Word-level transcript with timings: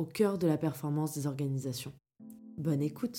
au 0.00 0.04
cœur 0.06 0.38
de 0.38 0.46
la 0.46 0.56
performance 0.56 1.14
des 1.14 1.26
organisations. 1.26 1.92
Bonne 2.56 2.80
écoute. 2.80 3.18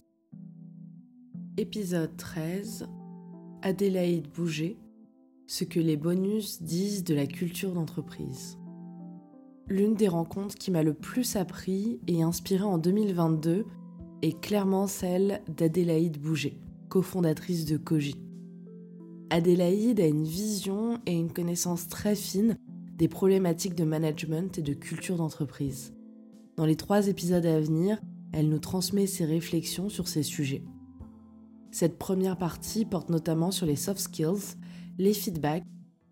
Épisode 1.57 2.17
13. 2.17 2.87
Adélaïde 3.61 4.27
Bouger. 4.31 4.79
Ce 5.45 5.63
que 5.63 5.79
les 5.79 5.95
bonus 5.95 6.63
disent 6.63 7.03
de 7.03 7.13
la 7.13 7.27
culture 7.27 7.73
d'entreprise. 7.73 8.57
L'une 9.67 9.93
des 9.93 10.07
rencontres 10.07 10.55
qui 10.55 10.71
m'a 10.71 10.81
le 10.81 10.95
plus 10.95 11.35
appris 11.35 11.99
et 12.07 12.23
inspiré 12.23 12.63
en 12.63 12.79
2022 12.79 13.67
est 14.23 14.41
clairement 14.41 14.87
celle 14.87 15.43
d'Adélaïde 15.55 16.19
Bouger, 16.19 16.59
cofondatrice 16.89 17.65
de 17.65 17.77
Koji. 17.77 18.15
Adélaïde 19.29 19.99
a 19.99 20.07
une 20.07 20.25
vision 20.25 20.99
et 21.05 21.13
une 21.13 21.31
connaissance 21.31 21.87
très 21.87 22.15
fine 22.15 22.57
des 22.97 23.07
problématiques 23.07 23.75
de 23.75 23.83
management 23.83 24.57
et 24.57 24.63
de 24.63 24.73
culture 24.73 25.17
d'entreprise. 25.17 25.93
Dans 26.61 26.67
les 26.67 26.75
trois 26.75 27.07
épisodes 27.07 27.47
à 27.47 27.59
venir, 27.59 27.99
elle 28.33 28.47
nous 28.47 28.59
transmet 28.59 29.07
ses 29.07 29.25
réflexions 29.25 29.89
sur 29.89 30.07
ces 30.07 30.21
sujets. 30.21 30.63
Cette 31.71 31.97
première 31.97 32.37
partie 32.37 32.85
porte 32.85 33.09
notamment 33.09 33.49
sur 33.49 33.65
les 33.65 33.75
soft 33.75 33.99
skills, 33.99 34.57
les 34.99 35.15
feedbacks 35.15 35.65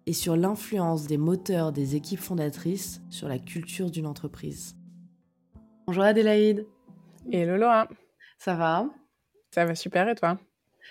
et 0.08 0.14
sur 0.14 0.36
l'influence 0.36 1.06
des 1.06 1.18
moteurs 1.18 1.72
des 1.72 1.96
équipes 1.96 2.18
fondatrices 2.18 3.00
sur 3.12 3.28
la 3.28 3.38
culture 3.38 3.92
d'une 3.92 4.08
entreprise. 4.08 4.76
Bonjour 5.86 6.02
Adélaïde. 6.02 6.66
Hello 7.32 7.56
Laura. 7.56 7.88
Ça 8.40 8.56
va? 8.56 8.90
Ça 9.54 9.66
va 9.66 9.76
super 9.76 10.10
et 10.10 10.16
toi? 10.16 10.40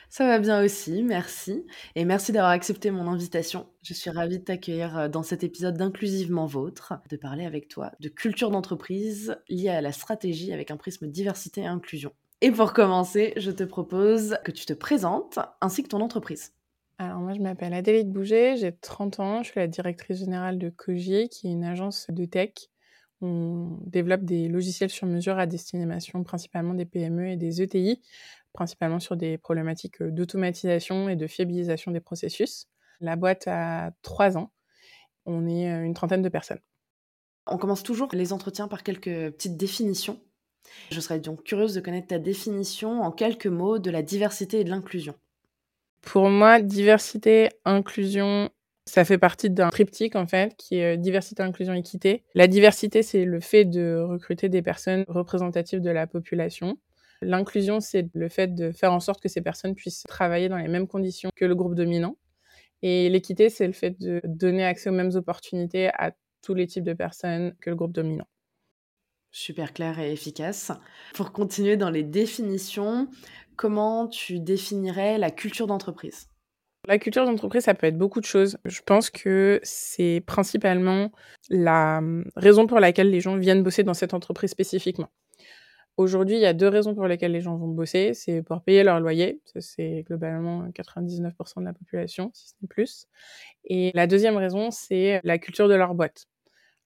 Ça 0.09 0.27
va 0.27 0.39
bien 0.39 0.63
aussi, 0.65 1.03
merci. 1.03 1.67
Et 1.95 2.05
merci 2.05 2.33
d'avoir 2.33 2.51
accepté 2.51 2.91
mon 2.91 3.07
invitation. 3.07 3.67
Je 3.83 3.93
suis 3.95 4.11
ravie 4.11 4.39
de 4.39 4.45
t'accueillir 4.45 4.99
euh, 4.99 5.09
dans 5.09 5.23
cet 5.23 5.45
épisode 5.45 5.77
d'Inclusivement 5.77 6.47
Vôtre, 6.47 6.95
de 7.11 7.17
parler 7.17 7.45
avec 7.45 7.69
toi 7.69 7.93
de 8.01 8.09
culture 8.09 8.51
d'entreprise 8.51 9.37
liée 9.49 9.69
à 9.69 9.81
la 9.81 9.93
stratégie 9.93 10.53
avec 10.53 10.71
un 10.71 10.77
prisme 10.77 11.09
diversité 11.09 11.63
et 11.63 11.67
inclusion. 11.67 12.13
Et 12.41 12.51
pour 12.51 12.73
commencer, 12.73 13.33
je 13.37 13.51
te 13.51 13.65
propose 13.65 14.39
que 14.45 14.53
tu 14.53 14.65
te 14.65 14.73
présentes 14.73 15.39
ainsi 15.61 15.83
que 15.83 15.89
ton 15.89 16.01
entreprise. 16.01 16.53
Alors 16.99 17.19
moi 17.19 17.33
je 17.33 17.41
m'appelle 17.41 17.75
Adélaïde 17.75 18.11
Bouget, 18.11 18.57
j'ai 18.57 18.73
30 18.73 19.21
ans, 19.21 19.43
je 19.43 19.51
suis 19.51 19.61
la 19.61 19.69
directrice 19.69 20.19
générale 20.19 20.59
de 20.59 20.69
Koji, 20.69 21.29
qui 21.29 21.47
est 21.49 21.53
une 21.53 21.65
agence 21.65 22.07
de 22.09 22.25
tech. 22.25 22.51
On 23.21 23.79
développe 23.87 24.25
des 24.25 24.49
logiciels 24.49 24.91
sur 24.91 25.07
mesure 25.07 25.39
à 25.39 25.47
destination 25.47 26.23
principalement 26.23 26.75
des 26.75 26.85
PME 26.85 27.31
et 27.31 27.37
des 27.37 27.63
ETI 27.63 28.01
principalement 28.53 29.01
sur 29.01 29.17
des 29.17 29.39
problématiques 29.39 30.03
d'automatisation 30.03 31.09
et 31.09 31.17
de 31.17 31.27
fiabilisation 31.27 31.91
des 31.91 32.01
processus. 32.01 32.67
La 33.01 33.17
boîte 33.17 33.47
a 33.47 33.93
trois 34.03 34.37
ans. 34.37 34.51
On 35.27 35.47
est 35.47 35.67
une 35.67 35.95
trentaine 35.95 36.23
de 36.23 36.29
personnes. 36.29 36.61
On 37.47 37.59
commence 37.59 37.83
toujours 37.83 38.09
les 38.13 38.33
entretiens 38.33 38.69
par 38.69 38.83
quelques 38.83 39.33
petites 39.33 39.57
définitions. 39.57 40.21
Je 40.91 41.01
serais 41.01 41.21
donc 41.21 41.45
curieuse 41.45 41.75
de 41.75 41.81
connaître 41.81 42.09
ta 42.09 42.19
définition 42.19 43.03
en 43.03 43.11
quelques 43.11 43.47
mots 43.47 43.79
de 43.79 43.91
la 43.91 44.03
diversité 44.03 44.61
et 44.61 44.65
de 44.65 44.71
l'inclusion. 44.71 45.15
Pour 46.03 46.29
moi, 46.29 46.61
diversité, 46.61 47.49
inclusion, 47.65 48.51
ça 48.87 49.05
fait 49.05 49.19
partie 49.19 49.51
d'un 49.51 49.71
triptyque 49.71 50.17
en 50.17 50.27
fait 50.27 50.55
qui 50.57 50.77
est 50.77 50.97
diversité, 50.97 51.43
inclusion, 51.43 51.75
équité. 51.75 52.25
La 52.35 52.47
diversité, 52.47 53.03
c'est 53.03 53.25
le 53.25 53.41
fait 53.41 53.65
de 53.65 53.99
recruter 54.01 54.49
des 54.49 54.63
personnes 54.63 55.05
représentatives 55.09 55.81
de 55.81 55.91
la 55.91 56.07
population. 56.07 56.79
L'inclusion, 57.21 57.81
c'est 57.81 58.09
le 58.15 58.29
fait 58.29 58.55
de 58.55 58.71
faire 58.71 58.93
en 58.93 59.01
sorte 59.01 59.21
que 59.21 59.29
ces 59.29 59.41
personnes 59.41 59.75
puissent 59.75 60.05
travailler 60.09 60.49
dans 60.49 60.57
les 60.57 60.69
mêmes 60.69 60.87
conditions 60.87 61.31
que 61.35 61.45
le 61.45 61.55
groupe 61.55 61.75
dominant. 61.75 62.17
Et 62.83 63.09
l'équité, 63.09 63.51
c'est 63.51 63.67
le 63.67 63.73
fait 63.73 63.99
de 64.01 64.21
donner 64.25 64.65
accès 64.65 64.89
aux 64.89 64.93
mêmes 64.93 65.15
opportunités 65.15 65.89
à 65.95 66.13
tous 66.43 66.55
les 66.55 66.67
types 66.67 66.85
de 66.85 66.93
personnes 66.93 67.55
que 67.61 67.71
le 67.71 67.77
groupe 67.77 67.93
dominant. 67.93 68.29
Super 69.31 69.73
clair 69.73 69.99
et 69.99 70.13
efficace. 70.13 70.73
Pour 71.15 71.33
continuer 71.33 71.77
dans 71.77 71.91
les 71.91 72.03
définitions, 72.03 73.09
comment 73.57 74.09
tu 74.09 74.41
définirais 74.41 75.19
la 75.19 75.31
culture 75.31 75.67
d'entreprise? 75.67 76.29
La 76.87 76.99
culture 76.99 77.27
d'entreprise, 77.27 77.65
ça 77.65 77.75
peut 77.75 77.89
être 77.89 77.99
beaucoup 77.99 78.21
de 78.21 78.25
choses. 78.25 78.57
Je 78.65 78.81
pense 78.81 79.11
que 79.11 79.61
c'est 79.63 80.23
principalement 80.27 81.11
la 81.51 82.01
raison 82.37 82.67
pour 82.67 82.81
laquelle 82.81 83.11
les 83.11 83.21
gens 83.21 83.37
viennent 83.37 83.63
bosser 83.63 83.83
dans 83.83 83.95
cette 83.95 84.15
entreprise 84.15 84.51
spécifiquement. 84.51 85.11
Aujourd'hui, 85.99 86.37
il 86.37 86.41
y 86.41 86.47
a 86.47 86.53
deux 86.53 86.69
raisons 86.69 86.95
pour 86.95 87.09
lesquelles 87.09 87.33
les 87.33 87.41
gens 87.41 87.57
vont 87.57 87.67
bosser. 87.67 88.15
C'est 88.15 88.41
pour 88.41 88.63
payer 88.63 88.85
leur 88.85 89.01
loyer. 89.01 89.43
C'est 89.59 90.05
globalement 90.07 90.69
99% 90.69 91.59
de 91.59 91.65
la 91.65 91.73
population, 91.73 92.31
si 92.33 92.51
ce 92.51 92.55
n'est 92.63 92.69
plus. 92.69 93.09
Et 93.65 93.91
la 93.95 94.07
deuxième 94.07 94.37
raison, 94.37 94.71
c'est 94.71 95.21
la 95.25 95.39
culture 95.39 95.67
de 95.67 95.75
leur 95.75 95.97
boîte. 95.97 96.27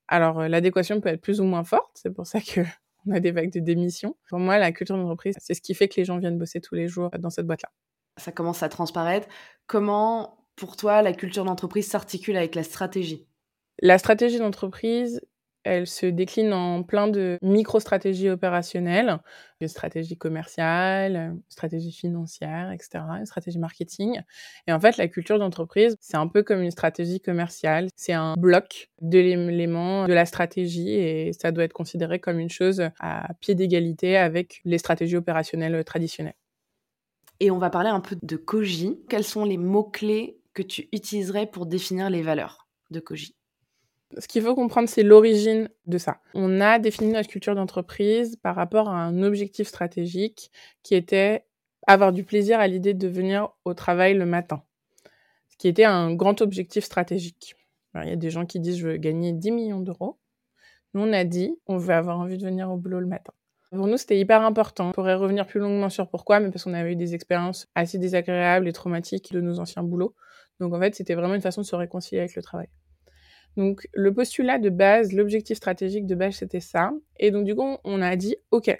Alors, 0.08 0.40
euh, 0.40 0.48
l'adéquation 0.48 0.98
peut 1.02 1.10
être 1.10 1.20
plus 1.20 1.42
ou 1.42 1.44
moins 1.44 1.62
forte. 1.62 1.90
C'est 1.92 2.08
pour 2.08 2.26
ça 2.26 2.40
que 2.40 2.62
on 3.06 3.12
a 3.12 3.20
des 3.20 3.32
vagues 3.32 3.52
de 3.52 3.60
démission. 3.60 4.16
Pour 4.30 4.38
moi, 4.38 4.58
la 4.58 4.72
culture 4.72 4.96
d'entreprise, 4.96 5.36
c'est 5.38 5.52
ce 5.52 5.60
qui 5.60 5.74
fait 5.74 5.88
que 5.88 5.96
les 5.98 6.06
gens 6.06 6.16
viennent 6.16 6.38
bosser 6.38 6.62
tous 6.62 6.74
les 6.74 6.88
jours 6.88 7.10
dans 7.18 7.28
cette 7.28 7.46
boîte-là. 7.46 7.68
Ça 8.16 8.32
commence 8.32 8.62
à 8.62 8.70
transparaître. 8.70 9.28
Comment, 9.66 10.46
pour 10.56 10.74
toi, 10.78 11.02
la 11.02 11.12
culture 11.12 11.44
d'entreprise 11.44 11.86
s'articule 11.86 12.38
avec 12.38 12.54
la 12.54 12.62
stratégie? 12.62 13.26
La 13.82 13.98
stratégie 13.98 14.38
d'entreprise, 14.38 15.20
elle 15.64 15.86
se 15.86 16.06
décline 16.06 16.52
en 16.52 16.82
plein 16.82 17.08
de 17.08 17.38
micro-stratégies 17.42 18.30
opérationnelles, 18.30 19.18
une 19.60 19.68
stratégie 19.68 20.16
commerciale, 20.16 21.16
une 21.16 21.42
stratégie 21.48 21.92
financière, 21.92 22.72
etc., 22.72 23.04
stratégie 23.24 23.58
marketing. 23.58 24.20
Et 24.66 24.72
en 24.72 24.80
fait, 24.80 24.96
la 24.96 25.08
culture 25.08 25.38
d'entreprise, 25.38 25.96
c'est 26.00 26.16
un 26.16 26.26
peu 26.26 26.42
comme 26.42 26.62
une 26.62 26.70
stratégie 26.70 27.20
commerciale. 27.20 27.88
C'est 27.96 28.12
un 28.12 28.34
bloc 28.36 28.90
de 29.00 29.18
l'élément 29.18 30.06
de 30.06 30.12
la 30.12 30.26
stratégie 30.26 30.94
et 30.94 31.32
ça 31.32 31.52
doit 31.52 31.64
être 31.64 31.72
considéré 31.72 32.18
comme 32.18 32.38
une 32.38 32.50
chose 32.50 32.82
à 33.00 33.32
pied 33.40 33.54
d'égalité 33.54 34.16
avec 34.16 34.60
les 34.64 34.78
stratégies 34.78 35.16
opérationnelles 35.16 35.84
traditionnelles. 35.84 36.34
Et 37.40 37.50
on 37.50 37.58
va 37.58 37.70
parler 37.70 37.88
un 37.88 38.00
peu 38.00 38.16
de 38.22 38.36
Koji. 38.36 39.00
Quels 39.08 39.24
sont 39.24 39.44
les 39.44 39.56
mots-clés 39.56 40.38
que 40.54 40.62
tu 40.62 40.88
utiliserais 40.92 41.46
pour 41.46 41.66
définir 41.66 42.08
les 42.08 42.22
valeurs 42.22 42.68
de 42.90 43.00
Koji? 43.00 43.34
Ce 44.18 44.28
qu'il 44.28 44.42
faut 44.42 44.54
comprendre, 44.54 44.88
c'est 44.88 45.02
l'origine 45.02 45.68
de 45.86 45.98
ça. 45.98 46.20
On 46.34 46.60
a 46.60 46.78
défini 46.78 47.12
notre 47.12 47.28
culture 47.28 47.54
d'entreprise 47.54 48.36
par 48.36 48.54
rapport 48.56 48.88
à 48.88 48.96
un 48.96 49.22
objectif 49.22 49.68
stratégique 49.68 50.50
qui 50.82 50.94
était 50.94 51.44
avoir 51.86 52.12
du 52.12 52.24
plaisir 52.24 52.60
à 52.60 52.68
l'idée 52.68 52.94
de 52.94 53.08
venir 53.08 53.48
au 53.64 53.74
travail 53.74 54.14
le 54.14 54.26
matin, 54.26 54.62
ce 55.48 55.56
qui 55.56 55.68
était 55.68 55.84
un 55.84 56.14
grand 56.14 56.40
objectif 56.40 56.84
stratégique. 56.84 57.56
il 57.94 58.08
y 58.08 58.12
a 58.12 58.16
des 58.16 58.30
gens 58.30 58.46
qui 58.46 58.60
disent 58.60 58.78
je 58.78 58.88
veux 58.88 58.96
gagner 58.96 59.32
10 59.32 59.50
millions 59.50 59.80
d'euros. 59.80 60.18
Nous, 60.94 61.02
on 61.02 61.12
a 61.12 61.24
dit 61.24 61.56
on 61.66 61.78
veut 61.78 61.94
avoir 61.94 62.18
envie 62.20 62.38
de 62.38 62.44
venir 62.44 62.70
au 62.70 62.76
boulot 62.76 63.00
le 63.00 63.06
matin. 63.06 63.32
Pour 63.70 63.86
nous, 63.86 63.96
c'était 63.96 64.18
hyper 64.18 64.42
important. 64.42 64.90
On 64.90 64.92
pourrait 64.92 65.14
revenir 65.14 65.46
plus 65.46 65.58
longuement 65.58 65.88
sur 65.88 66.08
pourquoi, 66.08 66.40
mais 66.40 66.50
parce 66.50 66.64
qu'on 66.64 66.74
avait 66.74 66.92
eu 66.92 66.96
des 66.96 67.14
expériences 67.14 67.68
assez 67.74 67.96
désagréables 67.96 68.68
et 68.68 68.72
traumatiques 68.72 69.32
de 69.32 69.40
nos 69.40 69.60
anciens 69.60 69.82
boulots. 69.82 70.14
Donc 70.60 70.74
en 70.74 70.78
fait, 70.78 70.94
c'était 70.94 71.14
vraiment 71.14 71.34
une 71.34 71.40
façon 71.40 71.62
de 71.62 71.66
se 71.66 71.74
réconcilier 71.74 72.20
avec 72.20 72.36
le 72.36 72.42
travail. 72.42 72.68
Donc 73.56 73.86
le 73.92 74.12
postulat 74.12 74.58
de 74.58 74.70
base, 74.70 75.12
l'objectif 75.12 75.56
stratégique 75.56 76.06
de 76.06 76.14
base, 76.14 76.36
c'était 76.36 76.60
ça. 76.60 76.92
Et 77.18 77.30
donc 77.30 77.44
du 77.44 77.54
coup, 77.54 77.76
on 77.84 78.02
a 78.02 78.16
dit, 78.16 78.36
OK, 78.50 78.76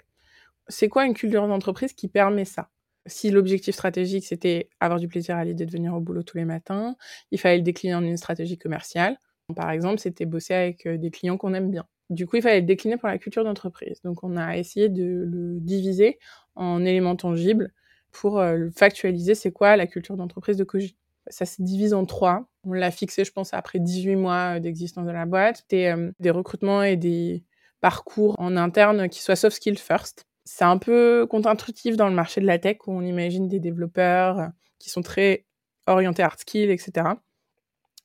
c'est 0.67 0.89
quoi 0.89 1.05
une 1.05 1.13
culture 1.13 1.47
d'entreprise 1.47 1.93
qui 1.93 2.07
permet 2.07 2.45
ça? 2.45 2.69
Si 3.05 3.31
l'objectif 3.31 3.75
stratégique, 3.75 4.25
c'était 4.25 4.69
avoir 4.79 4.99
du 4.99 5.07
plaisir 5.07 5.35
à 5.35 5.43
l'idée 5.43 5.65
de 5.65 5.71
venir 5.71 5.93
au 5.93 5.99
boulot 5.99 6.23
tous 6.23 6.37
les 6.37 6.45
matins, 6.45 6.95
il 7.31 7.39
fallait 7.39 7.57
le 7.57 7.63
décliner 7.63 7.95
en 7.95 8.03
une 8.03 8.17
stratégie 8.17 8.57
commerciale. 8.57 9.17
Par 9.55 9.69
exemple, 9.71 9.99
c'était 9.99 10.25
bosser 10.25 10.53
avec 10.53 10.85
euh, 10.85 10.97
des 10.97 11.11
clients 11.11 11.37
qu'on 11.37 11.53
aime 11.53 11.69
bien. 11.69 11.85
Du 12.09 12.27
coup, 12.27 12.37
il 12.37 12.41
fallait 12.41 12.61
le 12.61 12.65
décliner 12.65 12.97
pour 12.97 13.09
la 13.09 13.17
culture 13.17 13.43
d'entreprise. 13.43 14.01
Donc 14.03 14.23
on 14.23 14.37
a 14.37 14.57
essayé 14.57 14.87
de 14.89 15.03
le 15.03 15.59
diviser 15.59 16.17
en 16.55 16.85
éléments 16.85 17.15
tangibles 17.15 17.73
pour 18.11 18.39
euh, 18.39 18.69
factualiser 18.75 19.35
c'est 19.35 19.51
quoi 19.51 19.75
la 19.75 19.87
culture 19.87 20.15
d'entreprise 20.15 20.57
de 20.57 20.63
Koji. 20.63 20.95
Ça 21.27 21.45
se 21.45 21.61
divise 21.61 21.93
en 21.93 22.05
trois. 22.05 22.47
On 22.65 22.73
l'a 22.73 22.91
fixé, 22.91 23.25
je 23.25 23.31
pense, 23.31 23.53
après 23.53 23.79
18 23.79 24.15
mois 24.15 24.59
d'existence 24.59 25.05
de 25.05 25.11
la 25.11 25.25
boîte. 25.25 25.57
C'était 25.57 25.91
euh, 25.91 26.11
des 26.19 26.29
recrutements 26.29 26.83
et 26.83 26.95
des 26.95 27.43
parcours 27.81 28.35
en 28.39 28.55
interne 28.55 29.09
qui 29.09 29.21
soient 29.21 29.35
soft 29.35 29.57
skills 29.57 29.77
first. 29.77 30.25
C'est 30.45 30.63
un 30.65 30.77
peu 30.77 31.25
contre-intuitif 31.29 31.97
dans 31.97 32.07
le 32.07 32.15
marché 32.15 32.41
de 32.41 32.45
la 32.45 32.59
tech 32.59 32.77
où 32.87 32.91
on 32.91 33.01
imagine 33.01 33.47
des 33.47 33.59
développeurs 33.59 34.49
qui 34.79 34.89
sont 34.89 35.01
très 35.01 35.45
orientés 35.87 36.23
hard 36.23 36.39
skills, 36.39 36.71
etc. 36.71 37.15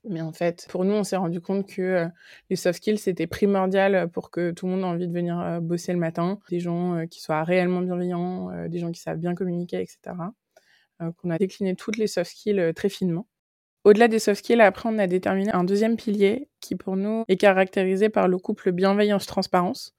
Mais 0.04 0.20
en 0.20 0.32
fait, 0.32 0.66
pour 0.70 0.84
nous, 0.84 0.94
on 0.94 1.04
s'est 1.04 1.16
rendu 1.16 1.40
compte 1.40 1.66
que 1.66 1.82
euh, 1.82 2.06
les 2.50 2.56
soft 2.56 2.78
skills, 2.78 2.98
c'était 2.98 3.26
primordial 3.26 4.08
pour 4.10 4.30
que 4.30 4.52
tout 4.52 4.66
le 4.66 4.72
monde 4.72 4.82
ait 4.82 4.84
envie 4.84 5.08
de 5.08 5.12
venir 5.12 5.38
euh, 5.40 5.60
bosser 5.60 5.92
le 5.92 5.98
matin. 5.98 6.38
Des 6.50 6.60
gens 6.60 6.94
euh, 6.94 7.06
qui 7.06 7.20
soient 7.20 7.42
réellement 7.44 7.82
bienveillants, 7.82 8.68
des 8.68 8.78
gens 8.78 8.92
qui 8.92 9.00
savent 9.00 9.18
bien 9.18 9.34
communiquer, 9.34 9.80
etc. 9.80 10.16
qu'on 11.16 11.30
a 11.30 11.38
décliné 11.38 11.76
toutes 11.76 11.96
les 11.96 12.06
soft 12.06 12.30
skills 12.30 12.72
très 12.74 12.88
finement. 12.88 13.26
Au-delà 13.88 14.06
des 14.06 14.18
soft 14.18 14.44
skills, 14.44 14.60
après, 14.60 14.86
on 14.92 14.98
a 14.98 15.06
déterminé 15.06 15.50
un 15.50 15.64
deuxième 15.64 15.96
pilier 15.96 16.50
qui, 16.60 16.76
pour 16.76 16.98
nous, 16.98 17.24
est 17.26 17.38
caractérisé 17.38 18.10
par 18.10 18.28
le 18.28 18.36
couple 18.36 18.70
bienveillance-transparence. 18.70 19.94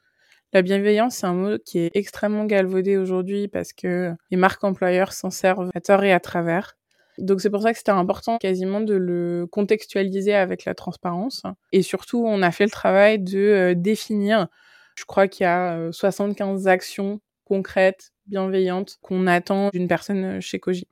La 0.53 0.61
bienveillance, 0.61 1.15
c'est 1.15 1.25
un 1.25 1.33
mot 1.33 1.57
qui 1.57 1.79
est 1.79 1.89
extrêmement 1.95 2.45
galvaudé 2.45 2.97
aujourd'hui 2.97 3.47
parce 3.47 3.73
que 3.73 4.13
les 4.29 4.37
marques 4.37 4.63
employeurs 4.63 5.11
s'en 5.11 5.31
servent 5.31 5.71
à 5.73 5.81
tort 5.81 6.03
et 6.03 6.13
à 6.13 6.19
travers. 6.19 6.77
Donc 7.17 7.41
c'est 7.41 7.49
pour 7.49 7.63
ça 7.63 7.71
que 7.71 7.79
c'était 7.79 7.89
important 7.89 8.37
quasiment 8.37 8.79
de 8.79 8.93
le 8.93 9.47
contextualiser 9.49 10.35
avec 10.35 10.65
la 10.65 10.75
transparence. 10.75 11.41
Et 11.71 11.81
surtout, 11.81 12.23
on 12.23 12.43
a 12.43 12.51
fait 12.51 12.65
le 12.65 12.69
travail 12.69 13.17
de 13.17 13.39
euh, 13.39 13.73
définir, 13.75 14.49
je 14.93 15.05
crois 15.05 15.27
qu'il 15.27 15.45
y 15.45 15.47
a 15.47 15.91
75 15.91 16.67
euh, 16.67 16.69
actions 16.69 17.21
concrètes, 17.43 18.11
bienveillantes 18.27 18.99
qu'on 19.01 19.25
attend 19.25 19.69
d'une 19.69 19.87
personne 19.87 20.37
euh, 20.37 20.41
chez 20.41 20.59
Koji. 20.59 20.87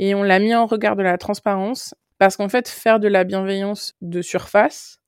Et 0.00 0.16
on 0.16 0.24
l'a 0.24 0.40
mis 0.40 0.56
en 0.56 0.66
regard 0.66 0.96
de 0.96 1.04
la 1.04 1.18
transparence 1.18 1.94
parce 2.18 2.36
qu'en 2.36 2.48
fait, 2.48 2.68
faire 2.68 3.00
de 3.00 3.08
la 3.08 3.24
bienveillance 3.24 3.94
de 4.00 4.22
surface, 4.22 5.00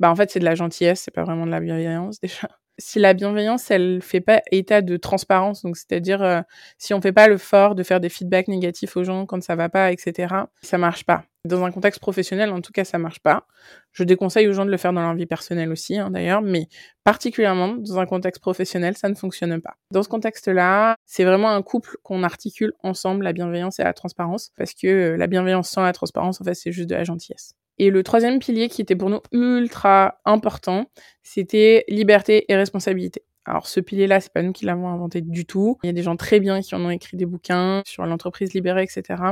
bah 0.00 0.10
en 0.10 0.16
fait, 0.16 0.30
c'est 0.30 0.40
de 0.40 0.44
la 0.46 0.54
gentillesse, 0.56 1.02
c'est 1.02 1.12
pas 1.12 1.24
vraiment 1.24 1.46
de 1.46 1.52
la 1.52 1.60
bienveillance 1.60 2.20
déjà 2.22 2.48
si 2.78 2.98
la 2.98 3.14
bienveillance, 3.14 3.70
elle 3.70 4.00
fait 4.02 4.20
pas 4.20 4.42
état 4.50 4.82
de 4.82 4.96
transparence, 4.96 5.62
donc 5.62 5.76
c'est-à-dire 5.76 6.22
euh, 6.22 6.40
si 6.78 6.94
on 6.94 7.00
fait 7.00 7.12
pas 7.12 7.28
le 7.28 7.38
fort 7.38 7.74
de 7.74 7.82
faire 7.82 8.00
des 8.00 8.08
feedbacks 8.08 8.48
négatifs 8.48 8.96
aux 8.96 9.04
gens 9.04 9.26
quand 9.26 9.42
ça 9.42 9.56
va 9.56 9.68
pas, 9.68 9.92
etc., 9.92 10.34
ça 10.62 10.78
marche 10.78 11.04
pas. 11.04 11.24
Dans 11.44 11.64
un 11.64 11.70
contexte 11.70 12.00
professionnel, 12.00 12.50
en 12.50 12.60
tout 12.60 12.72
cas, 12.72 12.84
ça 12.84 12.98
marche 12.98 13.20
pas. 13.20 13.46
Je 13.92 14.02
déconseille 14.02 14.48
aux 14.48 14.52
gens 14.52 14.64
de 14.64 14.70
le 14.70 14.76
faire 14.76 14.92
dans 14.92 15.02
leur 15.02 15.14
vie 15.14 15.26
personnelle 15.26 15.70
aussi, 15.70 15.96
hein, 15.96 16.10
d'ailleurs, 16.10 16.42
mais 16.42 16.68
particulièrement 17.04 17.68
dans 17.68 17.98
un 17.98 18.06
contexte 18.06 18.42
professionnel, 18.42 18.96
ça 18.96 19.08
ne 19.08 19.14
fonctionne 19.14 19.60
pas. 19.60 19.76
Dans 19.92 20.02
ce 20.02 20.08
contexte-là, 20.08 20.96
c'est 21.06 21.24
vraiment 21.24 21.50
un 21.50 21.62
couple 21.62 21.96
qu'on 22.02 22.24
articule 22.24 22.72
ensemble, 22.82 23.24
la 23.24 23.32
bienveillance 23.32 23.78
et 23.78 23.84
la 23.84 23.92
transparence, 23.92 24.50
parce 24.56 24.74
que 24.74 24.86
euh, 24.86 25.16
la 25.16 25.28
bienveillance 25.28 25.70
sans 25.70 25.82
la 25.82 25.92
transparence, 25.92 26.40
en 26.40 26.44
fait, 26.44 26.54
c'est 26.54 26.72
juste 26.72 26.90
de 26.90 26.94
la 26.94 27.04
gentillesse. 27.04 27.54
Et 27.78 27.90
le 27.90 28.02
troisième 28.02 28.38
pilier 28.38 28.68
qui 28.68 28.82
était 28.82 28.96
pour 28.96 29.10
nous 29.10 29.20
ultra 29.32 30.20
important, 30.24 30.86
c'était 31.22 31.84
liberté 31.88 32.44
et 32.48 32.56
responsabilité. 32.56 33.22
Alors 33.44 33.68
ce 33.68 33.78
pilier-là, 33.78 34.20
c'est 34.20 34.32
pas 34.32 34.42
nous 34.42 34.52
qui 34.52 34.64
l'avons 34.64 34.88
inventé 34.88 35.20
du 35.20 35.46
tout. 35.46 35.78
Il 35.84 35.86
y 35.86 35.90
a 35.90 35.92
des 35.92 36.02
gens 36.02 36.16
très 36.16 36.40
bien 36.40 36.60
qui 36.60 36.74
en 36.74 36.84
ont 36.84 36.90
écrit 36.90 37.16
des 37.16 37.26
bouquins 37.26 37.82
sur 37.86 38.04
l'entreprise 38.04 38.54
libérée, 38.54 38.82
etc. 38.82 39.22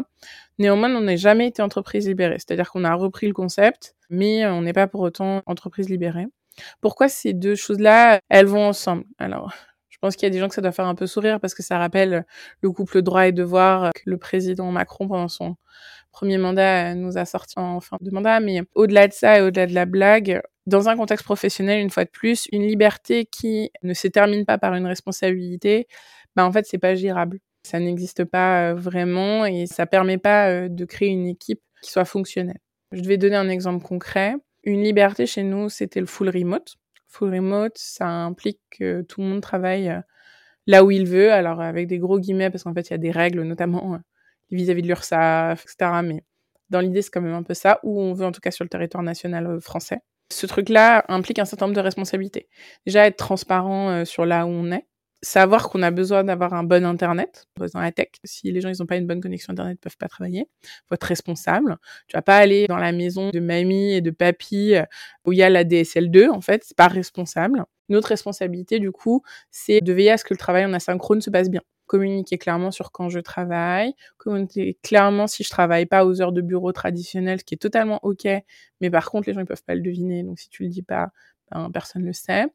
Néanmoins, 0.58 0.94
on 0.94 1.00
n'a 1.00 1.16
jamais 1.16 1.48
été 1.48 1.62
entreprise 1.62 2.06
libérée. 2.06 2.36
C'est-à-dire 2.38 2.70
qu'on 2.70 2.84
a 2.84 2.94
repris 2.94 3.26
le 3.26 3.32
concept, 3.32 3.96
mais 4.10 4.46
on 4.46 4.62
n'est 4.62 4.72
pas 4.72 4.86
pour 4.86 5.00
autant 5.00 5.42
entreprise 5.46 5.88
libérée. 5.88 6.26
Pourquoi 6.80 7.08
ces 7.08 7.32
deux 7.32 7.56
choses-là, 7.56 8.20
elles 8.28 8.46
vont 8.46 8.68
ensemble? 8.68 9.04
Alors, 9.18 9.52
je 9.88 9.98
pense 9.98 10.14
qu'il 10.14 10.26
y 10.26 10.30
a 10.30 10.30
des 10.30 10.38
gens 10.38 10.48
que 10.48 10.54
ça 10.54 10.60
doit 10.60 10.70
faire 10.70 10.86
un 10.86 10.94
peu 10.94 11.08
sourire 11.08 11.40
parce 11.40 11.54
que 11.54 11.64
ça 11.64 11.78
rappelle 11.78 12.24
le 12.60 12.70
couple 12.70 13.02
droit 13.02 13.26
et 13.26 13.32
devoir 13.32 13.90
que 13.92 14.02
le 14.04 14.18
président 14.18 14.70
Macron 14.70 15.08
pendant 15.08 15.28
son 15.28 15.56
premier 16.14 16.38
mandat 16.38 16.94
nous 16.94 17.18
a 17.18 17.24
sorti 17.26 17.54
en 17.58 17.80
fin 17.80 17.98
de 18.00 18.10
mandat. 18.10 18.40
Mais 18.40 18.62
au-delà 18.74 19.08
de 19.08 19.12
ça 19.12 19.38
et 19.38 19.42
au-delà 19.42 19.66
de 19.66 19.74
la 19.74 19.84
blague, 19.84 20.40
dans 20.66 20.88
un 20.88 20.96
contexte 20.96 21.24
professionnel, 21.24 21.80
une 21.80 21.90
fois 21.90 22.04
de 22.04 22.10
plus, 22.10 22.48
une 22.52 22.62
liberté 22.66 23.26
qui 23.26 23.70
ne 23.82 23.92
se 23.92 24.08
termine 24.08 24.46
pas 24.46 24.56
par 24.56 24.74
une 24.74 24.86
responsabilité, 24.86 25.86
bah 26.36 26.46
en 26.46 26.52
fait, 26.52 26.66
c'est 26.66 26.78
pas 26.78 26.94
gérable. 26.94 27.40
Ça 27.64 27.80
n'existe 27.80 28.24
pas 28.24 28.70
euh, 28.70 28.74
vraiment 28.74 29.44
et 29.44 29.66
ça 29.66 29.86
permet 29.86 30.18
pas 30.18 30.48
euh, 30.48 30.68
de 30.68 30.84
créer 30.84 31.08
une 31.08 31.26
équipe 31.26 31.60
qui 31.82 31.90
soit 31.90 32.04
fonctionnelle. 32.04 32.60
Je 32.92 33.02
vais 33.02 33.16
donner 33.18 33.36
un 33.36 33.48
exemple 33.48 33.84
concret. 33.84 34.34
Une 34.64 34.82
liberté 34.82 35.26
chez 35.26 35.42
nous, 35.42 35.68
c'était 35.68 36.00
le 36.00 36.06
full 36.06 36.28
remote. 36.28 36.74
Full 37.08 37.34
remote, 37.34 37.76
ça 37.76 38.06
implique 38.06 38.60
que 38.70 39.02
tout 39.02 39.20
le 39.20 39.26
monde 39.28 39.40
travaille 39.40 39.88
euh, 39.88 40.00
là 40.66 40.84
où 40.84 40.90
il 40.90 41.06
veut, 41.06 41.32
alors 41.32 41.60
avec 41.60 41.86
des 41.88 41.98
gros 41.98 42.18
guillemets 42.18 42.50
parce 42.50 42.64
qu'en 42.64 42.74
fait, 42.74 42.88
il 42.88 42.92
y 42.92 42.94
a 42.94 42.98
des 42.98 43.10
règles, 43.10 43.42
notamment 43.42 43.98
vis-à-vis 44.50 44.82
de 44.82 44.88
l'URSSAF, 44.88 45.62
etc. 45.64 46.00
Mais 46.04 46.24
dans 46.70 46.80
l'idée, 46.80 47.02
c'est 47.02 47.10
quand 47.10 47.20
même 47.20 47.34
un 47.34 47.42
peu 47.42 47.54
ça, 47.54 47.80
où 47.82 48.00
on 48.00 48.12
veut 48.12 48.26
en 48.26 48.32
tout 48.32 48.40
cas 48.40 48.50
sur 48.50 48.64
le 48.64 48.68
territoire 48.68 49.02
national 49.02 49.46
euh, 49.46 49.60
français. 49.60 50.00
Ce 50.32 50.46
truc-là 50.46 51.04
implique 51.08 51.38
un 51.38 51.44
certain 51.44 51.66
nombre 51.66 51.76
de 51.76 51.82
responsabilités. 51.82 52.48
Déjà, 52.86 53.06
être 53.06 53.16
transparent 53.16 53.90
euh, 53.90 54.04
sur 54.04 54.24
là 54.24 54.46
où 54.46 54.50
on 54.50 54.72
est, 54.72 54.86
savoir 55.24 55.68
qu'on 55.70 55.82
a 55.82 55.90
besoin 55.90 56.24
d'avoir 56.24 56.54
un 56.54 56.64
bon 56.64 56.84
internet 56.84 57.46
dans 57.72 57.80
la 57.80 57.92
tech. 57.92 58.08
Si 58.24 58.52
les 58.52 58.60
gens 58.60 58.68
ils 58.68 58.82
ont 58.82 58.86
pas 58.86 58.96
une 58.96 59.06
bonne 59.06 59.20
connexion 59.20 59.52
internet, 59.52 59.78
ils 59.80 59.82
peuvent 59.82 59.96
pas 59.96 60.08
travailler. 60.08 60.48
Faut 60.88 60.94
être 60.94 61.04
responsable. 61.04 61.76
Tu 62.06 62.16
vas 62.16 62.22
pas 62.22 62.36
aller 62.36 62.66
dans 62.66 62.76
la 62.76 62.92
maison 62.92 63.30
de 63.30 63.40
mamie 63.40 63.94
et 63.94 64.00
de 64.00 64.10
papy 64.10 64.74
euh, 64.74 64.84
où 65.24 65.32
il 65.32 65.38
y 65.38 65.42
a 65.42 65.50
la 65.50 65.64
DSL2 65.64 66.30
en 66.30 66.40
fait, 66.40 66.64
c'est 66.64 66.76
pas 66.76 66.88
responsable. 66.88 67.64
Notre 67.88 68.08
responsabilité 68.08 68.78
du 68.78 68.92
coup, 68.92 69.22
c'est 69.50 69.80
de 69.80 69.92
veiller 69.92 70.12
à 70.12 70.18
ce 70.18 70.24
que 70.24 70.34
le 70.34 70.38
travail 70.38 70.64
en 70.64 70.72
asynchrone 70.72 71.20
se 71.20 71.30
passe 71.30 71.50
bien 71.50 71.62
communiquer 71.86 72.38
clairement 72.38 72.70
sur 72.70 72.92
quand 72.92 73.08
je 73.08 73.18
travaille, 73.20 73.94
communiquer 74.16 74.78
clairement 74.82 75.26
si 75.26 75.44
je 75.44 75.50
travaille 75.50 75.86
pas 75.86 76.04
aux 76.06 76.20
heures 76.22 76.32
de 76.32 76.40
bureau 76.40 76.72
traditionnelles, 76.72 77.40
ce 77.40 77.44
qui 77.44 77.54
est 77.54 77.58
totalement 77.58 78.00
ok, 78.02 78.26
mais 78.80 78.90
par 78.90 79.10
contre 79.10 79.28
les 79.28 79.34
gens 79.34 79.40
ils 79.40 79.46
peuvent 79.46 79.64
pas 79.64 79.74
le 79.74 79.82
deviner, 79.82 80.22
donc 80.22 80.38
si 80.38 80.48
tu 80.48 80.62
le 80.64 80.68
dis 80.70 80.82
pas, 80.82 81.10
ben, 81.50 81.70
personne 81.72 82.04
le 82.04 82.12
sait. 82.12 82.46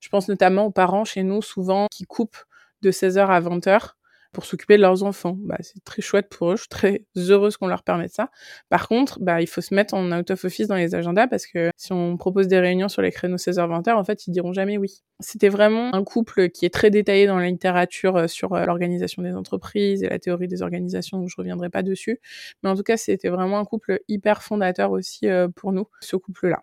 Je 0.00 0.08
pense 0.08 0.28
notamment 0.28 0.66
aux 0.66 0.70
parents 0.72 1.04
chez 1.04 1.22
nous 1.22 1.42
souvent 1.42 1.86
qui 1.90 2.04
coupent 2.04 2.44
de 2.82 2.90
16h 2.90 3.26
à 3.28 3.40
20h 3.40 3.94
pour 4.32 4.44
s'occuper 4.44 4.76
de 4.76 4.82
leurs 4.82 5.02
enfants. 5.02 5.36
Bah, 5.38 5.56
c'est 5.60 5.82
très 5.84 6.02
chouette 6.02 6.28
pour 6.28 6.52
eux. 6.52 6.56
Je 6.56 6.62
suis 6.62 6.68
très 6.68 7.04
heureuse 7.16 7.56
qu'on 7.56 7.66
leur 7.66 7.82
permette 7.82 8.12
ça. 8.12 8.30
Par 8.68 8.88
contre, 8.88 9.18
bah, 9.20 9.40
il 9.40 9.46
faut 9.46 9.60
se 9.60 9.74
mettre 9.74 9.94
en 9.94 10.10
out 10.12 10.30
of 10.30 10.44
office 10.44 10.66
dans 10.66 10.76
les 10.76 10.94
agendas 10.94 11.26
parce 11.26 11.46
que 11.46 11.70
si 11.76 11.92
on 11.92 12.16
propose 12.16 12.48
des 12.48 12.58
réunions 12.58 12.88
sur 12.88 13.02
les 13.02 13.12
créneaux 13.12 13.36
16h-20h, 13.36 13.94
en 13.94 14.04
fait, 14.04 14.26
ils 14.26 14.30
diront 14.30 14.52
jamais 14.52 14.78
oui. 14.78 15.02
C'était 15.20 15.48
vraiment 15.48 15.94
un 15.94 16.02
couple 16.04 16.48
qui 16.50 16.64
est 16.64 16.74
très 16.74 16.90
détaillé 16.90 17.26
dans 17.26 17.38
la 17.38 17.46
littérature 17.48 18.16
euh, 18.16 18.26
sur 18.26 18.54
euh, 18.54 18.64
l'organisation 18.64 19.22
des 19.22 19.34
entreprises 19.34 20.02
et 20.02 20.08
la 20.08 20.18
théorie 20.18 20.48
des 20.48 20.62
organisations, 20.62 21.18
donc 21.18 21.28
je 21.28 21.36
reviendrai 21.36 21.70
pas 21.70 21.82
dessus. 21.82 22.20
Mais 22.62 22.70
en 22.70 22.76
tout 22.76 22.82
cas, 22.82 22.96
c'était 22.96 23.28
vraiment 23.28 23.58
un 23.58 23.64
couple 23.64 24.00
hyper 24.08 24.42
fondateur 24.42 24.90
aussi 24.90 25.28
euh, 25.28 25.48
pour 25.48 25.72
nous, 25.72 25.86
ce 26.00 26.16
couple-là. 26.16 26.62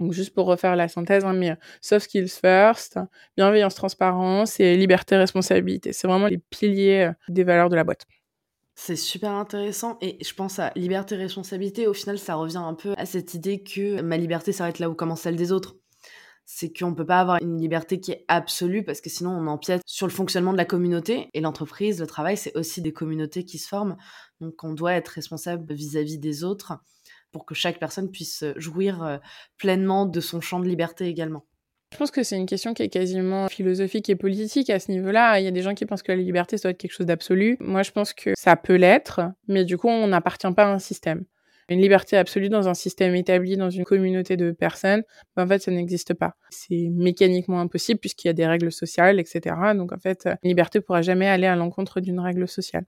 Donc 0.00 0.12
juste 0.12 0.34
pour 0.34 0.46
refaire 0.46 0.76
la 0.76 0.88
synthèse, 0.88 1.24
hein, 1.24 1.34
mais 1.34 1.56
soft 1.82 2.06
skills 2.06 2.28
first, 2.28 2.98
bienveillance, 3.36 3.74
transparence 3.74 4.58
et 4.58 4.74
liberté, 4.76 5.16
responsabilité. 5.16 5.92
C'est 5.92 6.08
vraiment 6.08 6.26
les 6.26 6.38
piliers 6.38 7.10
euh, 7.10 7.12
des 7.28 7.44
valeurs 7.44 7.68
de 7.68 7.76
la 7.76 7.84
boîte. 7.84 8.06
C'est 8.74 8.96
super 8.96 9.32
intéressant 9.32 9.98
et 10.00 10.16
je 10.24 10.32
pense 10.32 10.58
à 10.58 10.72
liberté, 10.74 11.14
responsabilité. 11.14 11.86
Au 11.86 11.92
final, 11.92 12.18
ça 12.18 12.34
revient 12.36 12.56
un 12.56 12.72
peu 12.72 12.94
à 12.96 13.04
cette 13.04 13.34
idée 13.34 13.62
que 13.62 14.00
ma 14.00 14.16
liberté 14.16 14.52
s'arrête 14.52 14.78
là 14.78 14.88
où 14.88 14.94
commence 14.94 15.20
celle 15.20 15.36
des 15.36 15.52
autres. 15.52 15.76
C'est 16.46 16.72
qu'on 16.72 16.94
peut 16.94 17.04
pas 17.04 17.20
avoir 17.20 17.42
une 17.42 17.60
liberté 17.60 18.00
qui 18.00 18.12
est 18.12 18.24
absolue 18.26 18.82
parce 18.82 19.02
que 19.02 19.10
sinon 19.10 19.32
on 19.32 19.46
empiète 19.48 19.82
sur 19.84 20.06
le 20.06 20.12
fonctionnement 20.12 20.52
de 20.52 20.56
la 20.56 20.64
communauté 20.64 21.28
et 21.34 21.42
l'entreprise, 21.42 22.00
le 22.00 22.06
travail, 22.06 22.38
c'est 22.38 22.56
aussi 22.56 22.80
des 22.80 22.92
communautés 22.92 23.44
qui 23.44 23.58
se 23.58 23.68
forment. 23.68 23.98
Donc 24.40 24.64
on 24.64 24.72
doit 24.72 24.94
être 24.94 25.08
responsable 25.08 25.72
vis 25.74 25.98
à 25.98 26.02
-vis 26.02 26.18
des 26.18 26.42
autres 26.42 26.80
pour 27.32 27.46
que 27.46 27.54
chaque 27.54 27.78
personne 27.78 28.10
puisse 28.10 28.42
euh, 28.42 28.54
jouir 28.56 29.02
euh, 29.02 29.18
pleinement 29.56 30.06
de 30.06 30.20
son 30.20 30.40
champ 30.40 30.60
de 30.60 30.66
liberté 30.66 31.06
également. 31.06 31.44
Je 31.92 31.98
pense 31.98 32.10
que 32.12 32.22
c'est 32.22 32.36
une 32.36 32.46
question 32.46 32.72
qui 32.72 32.84
est 32.84 32.88
quasiment 32.88 33.48
philosophique 33.48 34.08
et 34.10 34.16
politique 34.16 34.70
à 34.70 34.78
ce 34.78 34.92
niveau-là. 34.92 35.40
Il 35.40 35.44
y 35.44 35.48
a 35.48 35.50
des 35.50 35.62
gens 35.62 35.74
qui 35.74 35.86
pensent 35.86 36.02
que 36.02 36.12
la 36.12 36.18
liberté, 36.18 36.56
ça 36.56 36.68
doit 36.68 36.70
être 36.70 36.78
quelque 36.78 36.92
chose 36.92 37.06
d'absolu. 37.06 37.56
Moi, 37.58 37.82
je 37.82 37.90
pense 37.90 38.12
que 38.12 38.30
ça 38.36 38.54
peut 38.54 38.76
l'être, 38.76 39.20
mais 39.48 39.64
du 39.64 39.76
coup, 39.76 39.88
on 39.88 40.06
n'appartient 40.06 40.52
pas 40.52 40.64
à 40.64 40.68
un 40.68 40.78
système. 40.78 41.24
Une 41.68 41.80
liberté 41.80 42.16
absolue 42.16 42.48
dans 42.48 42.68
un 42.68 42.74
système 42.74 43.14
établi, 43.14 43.56
dans 43.56 43.70
une 43.70 43.84
communauté 43.84 44.36
de 44.36 44.50
personnes, 44.50 45.02
ben, 45.36 45.44
en 45.44 45.48
fait, 45.48 45.60
ça 45.60 45.70
n'existe 45.70 46.14
pas. 46.14 46.34
C'est 46.50 46.88
mécaniquement 46.90 47.60
impossible 47.60 48.00
puisqu'il 48.00 48.26
y 48.26 48.30
a 48.30 48.34
des 48.34 48.46
règles 48.46 48.72
sociales, 48.72 49.20
etc. 49.20 49.54
Donc, 49.76 49.92
en 49.92 49.98
fait, 49.98 50.26
une 50.42 50.48
liberté 50.48 50.80
pourra 50.80 51.02
jamais 51.02 51.28
aller 51.28 51.46
à 51.46 51.54
l'encontre 51.54 52.00
d'une 52.00 52.18
règle 52.18 52.48
sociale. 52.48 52.86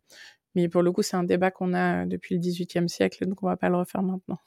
Mais 0.55 0.69
pour 0.69 0.83
le 0.83 0.93
coup, 0.93 1.03
c'est 1.03 1.17
un 1.17 1.25
débat 1.25 1.51
qu'on 1.51 1.75
a 1.75 2.07
depuis 2.07 2.35
le 2.35 2.41
XVIIIe 2.41 2.89
siècle, 2.89 3.27
donc 3.27 3.43
on 3.43 3.47
va 3.47 3.57
pas 3.57 3.69
le 3.69 3.77
refaire 3.77 4.03
maintenant. 4.03 4.39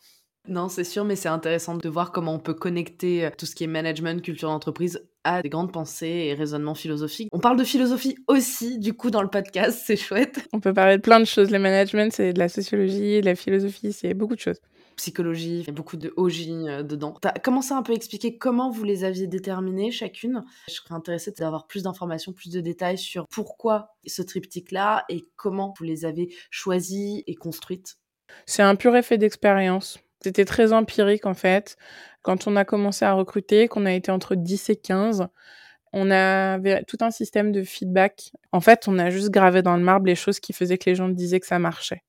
Non, 0.48 0.70
c'est 0.70 0.84
sûr, 0.84 1.06
mais 1.06 1.16
c'est 1.16 1.30
intéressant 1.30 1.76
de 1.76 1.90
voir 1.90 2.12
comment 2.12 2.36
on 2.36 2.40
peut 2.40 2.54
connecter 2.54 3.26
euh, 3.26 3.30
tout 3.36 3.48
ce 3.48 3.56
qui 3.56 3.64
est 3.64 3.68
management, 3.68 4.22
culture 4.22 4.50
d'entreprise 4.50 5.02
à 5.24 5.42
des 5.42 5.50
grandes 5.50 5.72
pensées 5.72 6.28
et 6.28 6.34
raisonnements 6.36 6.76
philosophiques. 6.76 7.30
On 7.32 7.40
parle 7.40 7.58
de 7.58 7.64
philosophie 7.64 8.16
aussi, 8.28 8.78
du 8.78 8.94
coup, 8.94 9.10
dans 9.10 9.24
le 9.24 9.28
podcast, 9.28 9.82
c'est 9.86 9.98
chouette. 9.98 10.48
On 10.54 10.60
peut 10.60 10.74
parler 10.74 10.98
de 10.98 11.02
plein 11.02 11.20
de 11.20 11.26
choses. 11.26 11.50
Le 11.50 11.58
management, 11.58 12.12
c'est 12.14 12.34
de 12.34 12.40
la 12.40 12.50
sociologie, 12.50 13.22
de 13.22 13.26
la 13.26 13.36
philosophie, 13.36 13.92
c'est 13.92 14.14
beaucoup 14.14 14.36
de 14.36 14.40
choses 14.40 14.60
psychologie, 14.96 15.60
il 15.60 15.68
y 15.68 15.70
a 15.70 15.74
beaucoup 15.74 15.98
de 15.98 16.14
OJ 16.18 16.50
euh, 16.50 16.84
dedans. 16.84 17.18
Tu 17.22 17.28
as 17.28 17.34
commencé 17.34 17.74
à 17.74 17.78
un 17.78 17.84
peu 17.84 17.94
expliquer 17.94 18.38
comment 18.38 18.70
vous 18.70 18.84
les 18.84 19.04
aviez 19.04 19.28
déterminées 19.28 19.92
chacune. 19.92 20.44
Je 20.68 20.74
serais 20.74 20.94
intéressée 20.94 21.32
d'avoir 21.32 21.68
plus 21.68 21.84
d'informations, 21.84 22.34
plus 22.34 22.52
de 22.52 22.62
détails 22.62 22.98
sur 22.98 23.28
pourquoi 23.28 23.96
ce 24.06 24.22
triptyque-là 24.22 25.06
et 25.10 25.26
comment 25.36 25.74
vous 25.78 25.84
les 25.84 26.06
avez 26.06 26.34
choisis 26.50 27.24
et 27.28 27.36
construites. 27.36 27.98
C'est 28.46 28.64
un 28.64 28.76
pur 28.76 28.96
effet 28.96 29.18
d'expérience. 29.18 30.00
C'était 30.22 30.46
très 30.46 30.74
empirique 30.74 31.26
en 31.26 31.34
fait. 31.34 31.78
Quand 32.22 32.48
on 32.48 32.56
a 32.56 32.66
commencé 32.66 33.06
à 33.06 33.14
recruter, 33.14 33.68
qu'on 33.68 33.86
a 33.86 33.94
été 33.94 34.12
entre 34.12 34.36
10 34.36 34.70
et 34.72 34.76
15, 34.76 35.28
on 35.94 36.12
avait 36.12 36.84
tout 36.84 36.98
un 37.02 37.12
système 37.12 37.52
de 37.52 37.64
feedback. 37.64 38.32
En 38.52 38.60
fait, 38.60 38.88
on 38.88 38.98
a 39.00 39.10
juste 39.10 39.30
gravé 39.30 39.62
dans 39.62 39.78
le 39.78 39.84
marbre 39.84 40.08
les 40.08 40.16
choses 40.16 40.40
qui 40.40 40.52
faisaient 40.52 40.78
que 40.78 40.90
les 40.90 40.96
gens 40.96 41.10
disaient 41.10 41.40
que 41.40 41.48
ça 41.48 41.60
marchait. 41.60 42.04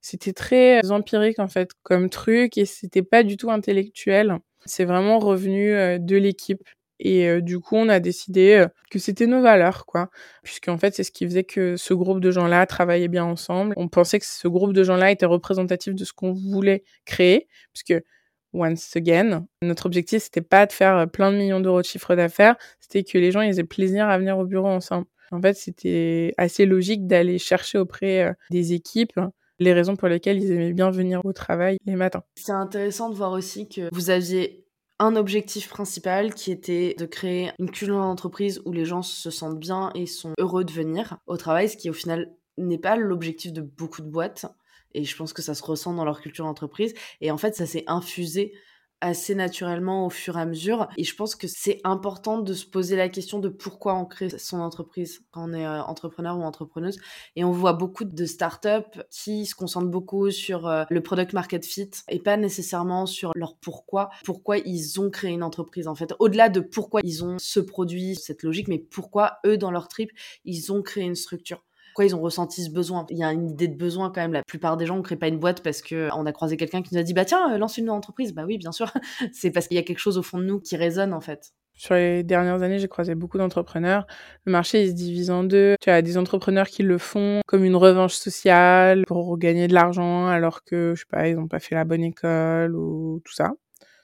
C'était 0.00 0.32
très 0.32 0.90
empirique 0.90 1.38
en 1.38 1.48
fait 1.48 1.70
comme 1.82 2.08
truc 2.10 2.56
et 2.58 2.64
c'était 2.64 3.02
pas 3.02 3.22
du 3.22 3.36
tout 3.36 3.50
intellectuel. 3.50 4.38
C'est 4.64 4.84
vraiment 4.84 5.18
revenu 5.18 5.98
de 5.98 6.16
l'équipe. 6.16 6.62
Et 7.00 7.40
du 7.42 7.60
coup, 7.60 7.76
on 7.76 7.88
a 7.88 8.00
décidé 8.00 8.66
que 8.90 8.98
c'était 8.98 9.26
nos 9.28 9.40
valeurs, 9.40 9.86
quoi. 9.86 10.10
Puisqu'en 10.42 10.78
fait, 10.78 10.94
c'est 10.96 11.04
ce 11.04 11.12
qui 11.12 11.26
faisait 11.26 11.44
que 11.44 11.76
ce 11.76 11.94
groupe 11.94 12.18
de 12.20 12.32
gens-là 12.32 12.66
travaillait 12.66 13.06
bien 13.08 13.24
ensemble. 13.24 13.72
On 13.76 13.86
pensait 13.88 14.18
que 14.18 14.26
ce 14.26 14.48
groupe 14.48 14.72
de 14.72 14.82
gens-là 14.82 15.12
était 15.12 15.26
représentatif 15.26 15.94
de 15.94 16.04
ce 16.04 16.12
qu'on 16.12 16.32
voulait 16.32 16.82
créer. 17.04 17.46
Puisque, 17.72 18.02
once 18.52 18.96
again, 18.96 19.46
notre 19.62 19.86
objectif, 19.86 20.24
c'était 20.24 20.40
pas 20.40 20.66
de 20.66 20.72
faire 20.72 21.08
plein 21.08 21.30
de 21.30 21.36
millions 21.36 21.60
d'euros 21.60 21.82
de 21.82 21.86
chiffre 21.86 22.16
d'affaires. 22.16 22.56
C'était 22.80 23.04
que 23.04 23.16
les 23.18 23.30
gens, 23.30 23.42
ils 23.42 23.60
aient 23.60 23.64
plaisir 23.64 24.08
à 24.08 24.18
venir 24.18 24.36
au 24.36 24.44
bureau 24.44 24.66
ensemble. 24.68 25.06
En 25.30 25.40
fait, 25.40 25.54
c'était 25.54 26.34
assez 26.36 26.66
logique 26.66 27.06
d'aller 27.06 27.38
chercher 27.38 27.78
auprès 27.78 28.34
des 28.50 28.72
équipes 28.72 29.20
les 29.58 29.72
raisons 29.72 29.96
pour 29.96 30.08
lesquelles 30.08 30.42
ils 30.42 30.52
aimaient 30.52 30.72
bien 30.72 30.90
venir 30.90 31.20
au 31.24 31.32
travail 31.32 31.78
les 31.84 31.96
matins. 31.96 32.22
C'est 32.36 32.52
intéressant 32.52 33.10
de 33.10 33.14
voir 33.14 33.32
aussi 33.32 33.68
que 33.68 33.88
vous 33.92 34.10
aviez 34.10 34.64
un 34.98 35.16
objectif 35.16 35.68
principal 35.68 36.34
qui 36.34 36.50
était 36.50 36.94
de 36.98 37.06
créer 37.06 37.52
une 37.58 37.70
culture 37.70 37.98
d'entreprise 37.98 38.60
où 38.64 38.72
les 38.72 38.84
gens 38.84 39.02
se 39.02 39.30
sentent 39.30 39.60
bien 39.60 39.90
et 39.94 40.06
sont 40.06 40.32
heureux 40.38 40.64
de 40.64 40.72
venir 40.72 41.18
au 41.26 41.36
travail, 41.36 41.68
ce 41.68 41.76
qui 41.76 41.88
au 41.88 41.92
final 41.92 42.34
n'est 42.56 42.78
pas 42.78 42.96
l'objectif 42.96 43.52
de 43.52 43.60
beaucoup 43.60 44.02
de 44.02 44.10
boîtes. 44.10 44.46
Et 44.94 45.04
je 45.04 45.16
pense 45.16 45.32
que 45.32 45.42
ça 45.42 45.54
se 45.54 45.62
ressent 45.62 45.92
dans 45.92 46.04
leur 46.04 46.20
culture 46.20 46.44
d'entreprise. 46.44 46.94
Et 47.20 47.30
en 47.30 47.36
fait, 47.36 47.54
ça 47.54 47.66
s'est 47.66 47.84
infusé 47.86 48.54
assez 49.00 49.34
naturellement 49.34 50.06
au 50.06 50.10
fur 50.10 50.36
et 50.36 50.40
à 50.40 50.46
mesure. 50.46 50.88
Et 50.96 51.04
je 51.04 51.14
pense 51.14 51.34
que 51.34 51.46
c'est 51.46 51.80
important 51.84 52.38
de 52.38 52.52
se 52.52 52.66
poser 52.66 52.96
la 52.96 53.08
question 53.08 53.38
de 53.38 53.48
pourquoi 53.48 53.94
on 53.94 54.04
crée 54.04 54.30
son 54.30 54.60
entreprise 54.60 55.20
quand 55.30 55.50
on 55.50 55.52
est 55.52 55.66
euh, 55.66 55.82
entrepreneur 55.82 56.36
ou 56.36 56.42
entrepreneuse. 56.42 56.98
Et 57.36 57.44
on 57.44 57.52
voit 57.52 57.72
beaucoup 57.72 58.04
de 58.04 58.26
startups 58.26 59.00
qui 59.10 59.46
se 59.46 59.54
concentrent 59.54 59.88
beaucoup 59.88 60.30
sur 60.30 60.66
euh, 60.66 60.84
le 60.90 61.02
product 61.02 61.32
market 61.32 61.64
fit 61.64 61.90
et 62.08 62.18
pas 62.18 62.36
nécessairement 62.36 63.06
sur 63.06 63.32
leur 63.34 63.56
pourquoi, 63.56 64.10
pourquoi 64.24 64.58
ils 64.58 65.00
ont 65.00 65.10
créé 65.10 65.30
une 65.30 65.42
entreprise 65.42 65.88
en 65.88 65.94
fait. 65.94 66.14
Au-delà 66.18 66.48
de 66.48 66.60
pourquoi 66.60 67.00
ils 67.04 67.24
ont 67.24 67.36
ce 67.38 67.60
produit, 67.60 68.16
cette 68.16 68.42
logique, 68.42 68.68
mais 68.68 68.78
pourquoi 68.78 69.38
eux 69.46 69.58
dans 69.58 69.70
leur 69.70 69.88
trip, 69.88 70.10
ils 70.44 70.72
ont 70.72 70.82
créé 70.82 71.04
une 71.04 71.14
structure 71.14 71.62
ils 72.04 72.14
ont 72.14 72.20
ressenti 72.20 72.64
ce 72.64 72.70
besoin. 72.70 73.06
Il 73.10 73.18
y 73.18 73.24
a 73.24 73.32
une 73.32 73.50
idée 73.50 73.68
de 73.68 73.76
besoin 73.76 74.10
quand 74.10 74.20
même. 74.20 74.32
La 74.32 74.42
plupart 74.42 74.76
des 74.76 74.86
gens 74.86 74.96
ne 74.96 75.02
créent 75.02 75.16
pas 75.16 75.28
une 75.28 75.38
boîte 75.38 75.62
parce 75.62 75.82
que 75.82 76.08
on 76.14 76.26
a 76.26 76.32
croisé 76.32 76.56
quelqu'un 76.56 76.82
qui 76.82 76.94
nous 76.94 77.00
a 77.00 77.02
dit 77.02 77.14
bah 77.14 77.24
tiens 77.24 77.52
euh, 77.52 77.58
lance 77.58 77.78
une 77.78 77.90
entreprise. 77.90 78.32
Bah 78.34 78.44
oui 78.46 78.58
bien 78.58 78.72
sûr. 78.72 78.92
c'est 79.32 79.50
parce 79.50 79.68
qu'il 79.68 79.76
y 79.76 79.80
a 79.80 79.82
quelque 79.82 79.98
chose 79.98 80.18
au 80.18 80.22
fond 80.22 80.38
de 80.38 80.44
nous 80.44 80.60
qui 80.60 80.76
résonne 80.76 81.12
en 81.12 81.20
fait. 81.20 81.52
Sur 81.78 81.94
les 81.94 82.24
dernières 82.24 82.62
années, 82.62 82.80
j'ai 82.80 82.88
croisé 82.88 83.14
beaucoup 83.14 83.38
d'entrepreneurs. 83.38 84.04
Le 84.44 84.50
marché, 84.50 84.82
il 84.82 84.88
se 84.88 84.94
divise 84.94 85.30
en 85.30 85.44
deux. 85.44 85.76
Tu 85.80 85.90
as 85.90 86.02
des 86.02 86.18
entrepreneurs 86.18 86.66
qui 86.66 86.82
le 86.82 86.98
font 86.98 87.40
comme 87.46 87.62
une 87.62 87.76
revanche 87.76 88.14
sociale 88.14 89.04
pour 89.06 89.38
gagner 89.38 89.68
de 89.68 89.74
l'argent 89.74 90.26
alors 90.26 90.64
que, 90.64 90.94
je 90.96 91.00
sais 91.02 91.06
pas, 91.08 91.28
ils 91.28 91.36
n'ont 91.36 91.46
pas 91.46 91.60
fait 91.60 91.76
la 91.76 91.84
bonne 91.84 92.02
école 92.02 92.74
ou 92.74 93.20
tout 93.24 93.32
ça. 93.32 93.52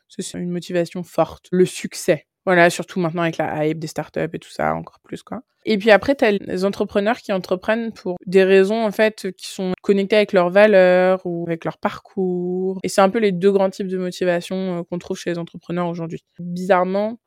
C'est 0.09 0.39
une 0.39 0.51
motivation 0.51 1.03
forte. 1.03 1.49
Le 1.51 1.67
succès. 1.67 2.29
Voilà, 2.47 2.69
surtout 2.71 3.01
maintenant 3.01 3.23
avec 3.23 3.39
la 3.39 3.67
hype 3.67 3.79
des 3.79 3.87
startups 3.87 4.21
et 4.33 4.39
tout 4.39 4.51
ça, 4.51 4.75
encore 4.75 5.01
plus 5.01 5.23
quoi. 5.23 5.43
Et 5.67 5.79
puis 5.79 5.91
après, 5.91 6.15
tu 6.15 6.25
as 6.25 6.33
les 6.33 6.65
entrepreneurs 6.65 7.19
qui 7.19 7.33
entreprennent 7.33 7.91
pour 7.93 8.17
des 8.27 8.45
raisons 8.45 8.85
en 8.85 8.91
fait 8.91 9.33
qui 9.33 9.47
sont 9.47 9.73
connectées 9.83 10.17
avec 10.17 10.33
leurs 10.35 10.51
valeurs 10.51 11.23
ou 11.25 11.45
avec 11.47 11.65
leur 11.65 11.79
parcours. 11.79 12.79
Et 12.83 12.89
c'est 12.89 13.01
un 13.01 13.09
peu 13.09 13.19
les 13.19 13.33
deux 13.33 13.51
grands 13.51 13.71
types 13.71 13.89
de 13.89 13.97
motivation 13.97 14.81
euh, 14.81 14.83
qu'on 14.83 14.99
trouve 14.99 15.17
chez 15.17 15.31
les 15.31 15.39
entrepreneurs 15.39 15.89
aujourd'hui. 15.89 16.23
Bizarrement, 16.39 17.19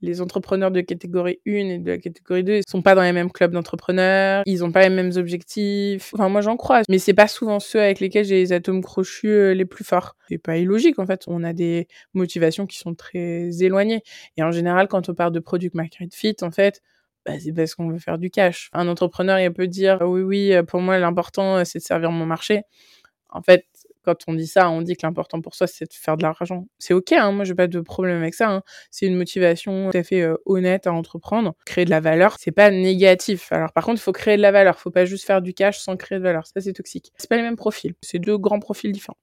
les 0.00 0.20
entrepreneurs 0.20 0.70
de 0.70 0.80
catégorie 0.80 1.40
1 1.46 1.50
et 1.50 1.78
de 1.78 1.90
la 1.92 1.98
catégorie 1.98 2.44
2 2.44 2.56
ne 2.58 2.62
sont 2.66 2.82
pas 2.82 2.94
dans 2.94 3.02
les 3.02 3.12
mêmes 3.12 3.30
clubs 3.30 3.52
d'entrepreneurs, 3.52 4.42
ils 4.46 4.60
n'ont 4.60 4.72
pas 4.72 4.82
les 4.82 4.94
mêmes 4.94 5.12
objectifs. 5.16 6.12
Enfin, 6.14 6.28
moi, 6.28 6.40
j'en 6.40 6.56
crois. 6.56 6.82
Mais 6.88 6.98
c'est 6.98 7.14
pas 7.14 7.28
souvent 7.28 7.60
ceux 7.60 7.80
avec 7.80 8.00
lesquels 8.00 8.24
j'ai 8.24 8.36
les 8.36 8.52
atomes 8.52 8.82
crochus 8.82 9.28
euh, 9.28 9.54
les 9.54 9.64
plus 9.64 9.84
forts. 9.84 10.16
C'est 10.28 10.38
pas 10.38 10.58
illogique, 10.58 10.98
en 10.98 11.06
fait. 11.06 11.24
On 11.26 11.42
a 11.42 11.52
des 11.52 11.88
motivations 12.14 12.66
qui 12.66 12.78
sont 12.78 12.94
très 12.94 13.62
éloignées. 13.62 14.02
Et 14.36 14.42
en 14.42 14.50
général, 14.50 14.88
quand 14.88 15.08
on 15.08 15.14
parle 15.14 15.32
de 15.32 15.40
product 15.40 15.74
market 15.74 16.14
fit, 16.14 16.36
en 16.42 16.50
fait, 16.50 16.82
bah, 17.24 17.32
c'est 17.40 17.52
parce 17.52 17.74
qu'on 17.74 17.88
veut 17.88 17.98
faire 17.98 18.18
du 18.18 18.30
cash. 18.30 18.68
Un 18.72 18.88
entrepreneur, 18.88 19.38
il 19.38 19.52
peut 19.52 19.66
dire, 19.66 19.98
oui, 20.02 20.22
oui, 20.22 20.52
pour 20.68 20.80
moi, 20.80 20.98
l'important, 20.98 21.64
c'est 21.64 21.78
de 21.78 21.84
servir 21.84 22.10
mon 22.10 22.26
marché. 22.26 22.62
En 23.30 23.42
fait, 23.42 23.66
quand 24.06 24.16
on 24.28 24.34
dit 24.34 24.46
ça, 24.46 24.70
on 24.70 24.82
dit 24.82 24.94
que 24.96 25.06
l'important 25.06 25.40
pour 25.40 25.54
soi, 25.54 25.66
c'est 25.66 25.84
de 25.84 25.92
faire 25.92 26.16
de 26.16 26.22
l'argent. 26.22 26.66
C'est 26.78 26.94
ok, 26.94 27.12
hein, 27.12 27.32
moi, 27.32 27.44
j'ai 27.44 27.54
pas 27.54 27.66
de 27.66 27.80
problème 27.80 28.18
avec 28.22 28.34
ça. 28.34 28.50
Hein. 28.50 28.62
C'est 28.90 29.06
une 29.06 29.16
motivation 29.16 29.90
tout 29.90 29.98
à 29.98 30.02
fait 30.02 30.22
euh, 30.22 30.36
honnête 30.46 30.86
à 30.86 30.92
entreprendre. 30.92 31.54
Créer 31.66 31.84
de 31.84 31.90
la 31.90 32.00
valeur, 32.00 32.36
c'est 32.38 32.52
pas 32.52 32.70
négatif. 32.70 33.52
Alors, 33.52 33.72
par 33.72 33.84
contre, 33.84 34.00
il 34.00 34.04
faut 34.04 34.12
créer 34.12 34.36
de 34.36 34.42
la 34.42 34.52
valeur. 34.52 34.78
Faut 34.78 34.90
pas 34.90 35.04
juste 35.04 35.26
faire 35.26 35.42
du 35.42 35.52
cash 35.54 35.78
sans 35.78 35.96
créer 35.96 36.18
de 36.18 36.24
valeur. 36.24 36.46
Ça, 36.46 36.60
c'est 36.60 36.72
toxique. 36.72 37.12
C'est 37.18 37.28
pas 37.28 37.36
les 37.36 37.42
mêmes 37.42 37.56
profils. 37.56 37.94
C'est 38.00 38.18
deux 38.18 38.38
grands 38.38 38.60
profils 38.60 38.92
différents. 38.92 39.18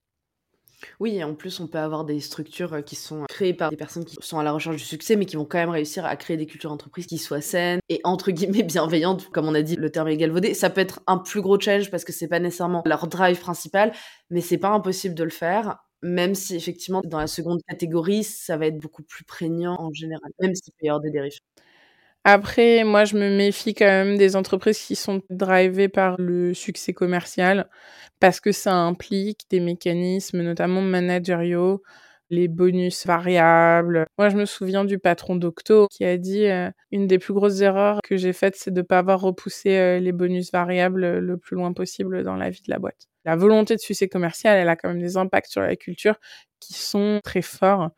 Oui, 0.99 1.15
et 1.17 1.23
en 1.23 1.35
plus, 1.35 1.59
on 1.59 1.67
peut 1.67 1.77
avoir 1.77 2.05
des 2.05 2.19
structures 2.19 2.73
euh, 2.73 2.81
qui 2.81 2.95
sont 2.95 3.25
créées 3.29 3.53
par 3.53 3.69
des 3.69 3.77
personnes 3.77 4.05
qui 4.05 4.15
sont 4.21 4.39
à 4.39 4.43
la 4.43 4.51
recherche 4.51 4.75
du 4.75 4.83
succès, 4.83 5.15
mais 5.15 5.25
qui 5.25 5.35
vont 5.35 5.45
quand 5.45 5.57
même 5.57 5.69
réussir 5.69 6.05
à 6.05 6.15
créer 6.15 6.37
des 6.37 6.45
cultures 6.45 6.69
d'entreprise 6.69 7.05
qui 7.07 7.17
soient 7.17 7.41
saines 7.41 7.79
et 7.89 8.01
entre 8.03 8.31
guillemets 8.31 8.63
bienveillantes. 8.63 9.29
Comme 9.31 9.47
on 9.47 9.55
a 9.55 9.61
dit, 9.61 9.75
le 9.75 9.89
terme 9.89 10.07
est 10.07 10.17
galvaudé. 10.17 10.53
Ça 10.53 10.69
peut 10.69 10.81
être 10.81 11.01
un 11.07 11.17
plus 11.17 11.41
gros 11.41 11.59
challenge 11.59 11.91
parce 11.91 12.03
que 12.03 12.13
c'est 12.13 12.27
pas 12.27 12.39
nécessairement 12.39 12.83
leur 12.85 13.07
drive 13.07 13.39
principal, 13.39 13.91
mais 14.29 14.41
c'est 14.41 14.57
pas 14.57 14.69
impossible 14.69 15.15
de 15.15 15.23
le 15.23 15.29
faire. 15.29 15.77
Même 16.01 16.35
si 16.35 16.55
effectivement, 16.55 17.01
dans 17.05 17.19
la 17.19 17.27
seconde 17.27 17.61
catégorie, 17.67 18.23
ça 18.25 18.57
va 18.57 18.67
être 18.67 18.77
beaucoup 18.77 19.03
plus 19.03 19.23
prégnant 19.23 19.75
en 19.79 19.93
général, 19.93 20.29
même 20.41 20.53
s'il 20.53 20.73
peut 20.73 20.85
y 20.85 20.89
avoir 20.89 21.01
des 21.01 21.11
dérives. 21.11 21.39
Après, 22.25 22.83
moi, 22.85 23.03
je 23.05 23.15
me 23.17 23.29
méfie 23.35 23.73
quand 23.73 23.85
même 23.85 24.17
des 24.17 24.35
entreprises 24.37 24.79
qui 24.79 24.95
sont 24.95 25.21
drivées 25.29 25.89
par 25.89 26.15
le 26.19 26.53
succès 26.53 26.93
commercial 26.93 27.69
parce 28.19 28.39
que 28.39 28.51
ça 28.53 28.73
implique 28.75 29.41
des 29.49 29.59
mécanismes, 29.59 30.41
notamment 30.41 30.81
managériaux, 30.81 31.83
les 32.29 32.47
bonus 32.47 33.05
variables. 33.05 34.07
Moi, 34.17 34.29
je 34.29 34.37
me 34.37 34.45
souviens 34.45 34.85
du 34.85 34.99
patron 34.99 35.35
d'Octo 35.35 35.87
qui 35.91 36.05
a 36.05 36.17
dit 36.17 36.45
euh, 36.47 36.71
une 36.91 37.07
des 37.07 37.19
plus 37.19 37.33
grosses 37.33 37.59
erreurs 37.61 37.99
que 38.03 38.15
j'ai 38.17 38.31
faites, 38.33 38.55
c'est 38.55 38.71
de 38.71 38.79
ne 38.81 38.85
pas 38.85 38.99
avoir 38.99 39.19
repoussé 39.21 39.77
euh, 39.77 39.99
les 39.99 40.13
bonus 40.13 40.49
variables 40.51 41.19
le 41.19 41.37
plus 41.37 41.55
loin 41.57 41.73
possible 41.73 42.23
dans 42.23 42.35
la 42.37 42.49
vie 42.49 42.61
de 42.65 42.71
la 42.71 42.79
boîte. 42.79 43.07
La 43.25 43.35
volonté 43.35 43.75
de 43.75 43.81
succès 43.81 44.07
commercial, 44.07 44.57
elle 44.57 44.69
a 44.69 44.75
quand 44.77 44.87
même 44.89 45.01
des 45.01 45.17
impacts 45.17 45.51
sur 45.51 45.61
la 45.61 45.75
culture 45.75 46.15
qui 46.61 46.73
sont 46.73 47.19
très 47.23 47.41
forts. 47.41 47.91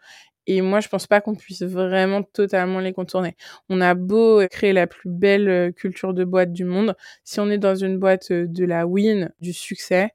Et 0.48 0.62
moi, 0.62 0.80
je 0.80 0.88
pense 0.88 1.08
pas 1.08 1.22
qu'on 1.22 1.36
puisse 1.36 1.64
vraiment 1.64 2.24
totalement 2.24 2.80
les 2.80 2.94
contourner. 2.94 3.36
On 3.70 3.82
a 3.82 3.94
beau 3.96 4.42
créer 4.50 4.74
la 4.74 4.88
plus 4.88 5.10
belle 5.10 5.50
euh, 5.50 5.72
culture 5.72 6.14
de 6.14 6.24
boîte 6.24 6.54
du 6.54 6.66
monde, 6.66 6.96
si 7.24 7.40
on 7.40 7.50
est 7.50 7.58
dans 7.58 7.76
une 7.76 7.98
boîte 7.98 8.32
euh, 8.32 8.46
de 8.48 8.66
la 8.66 8.86
win, 8.86 9.32
du 9.42 9.54
succès, 9.54 10.12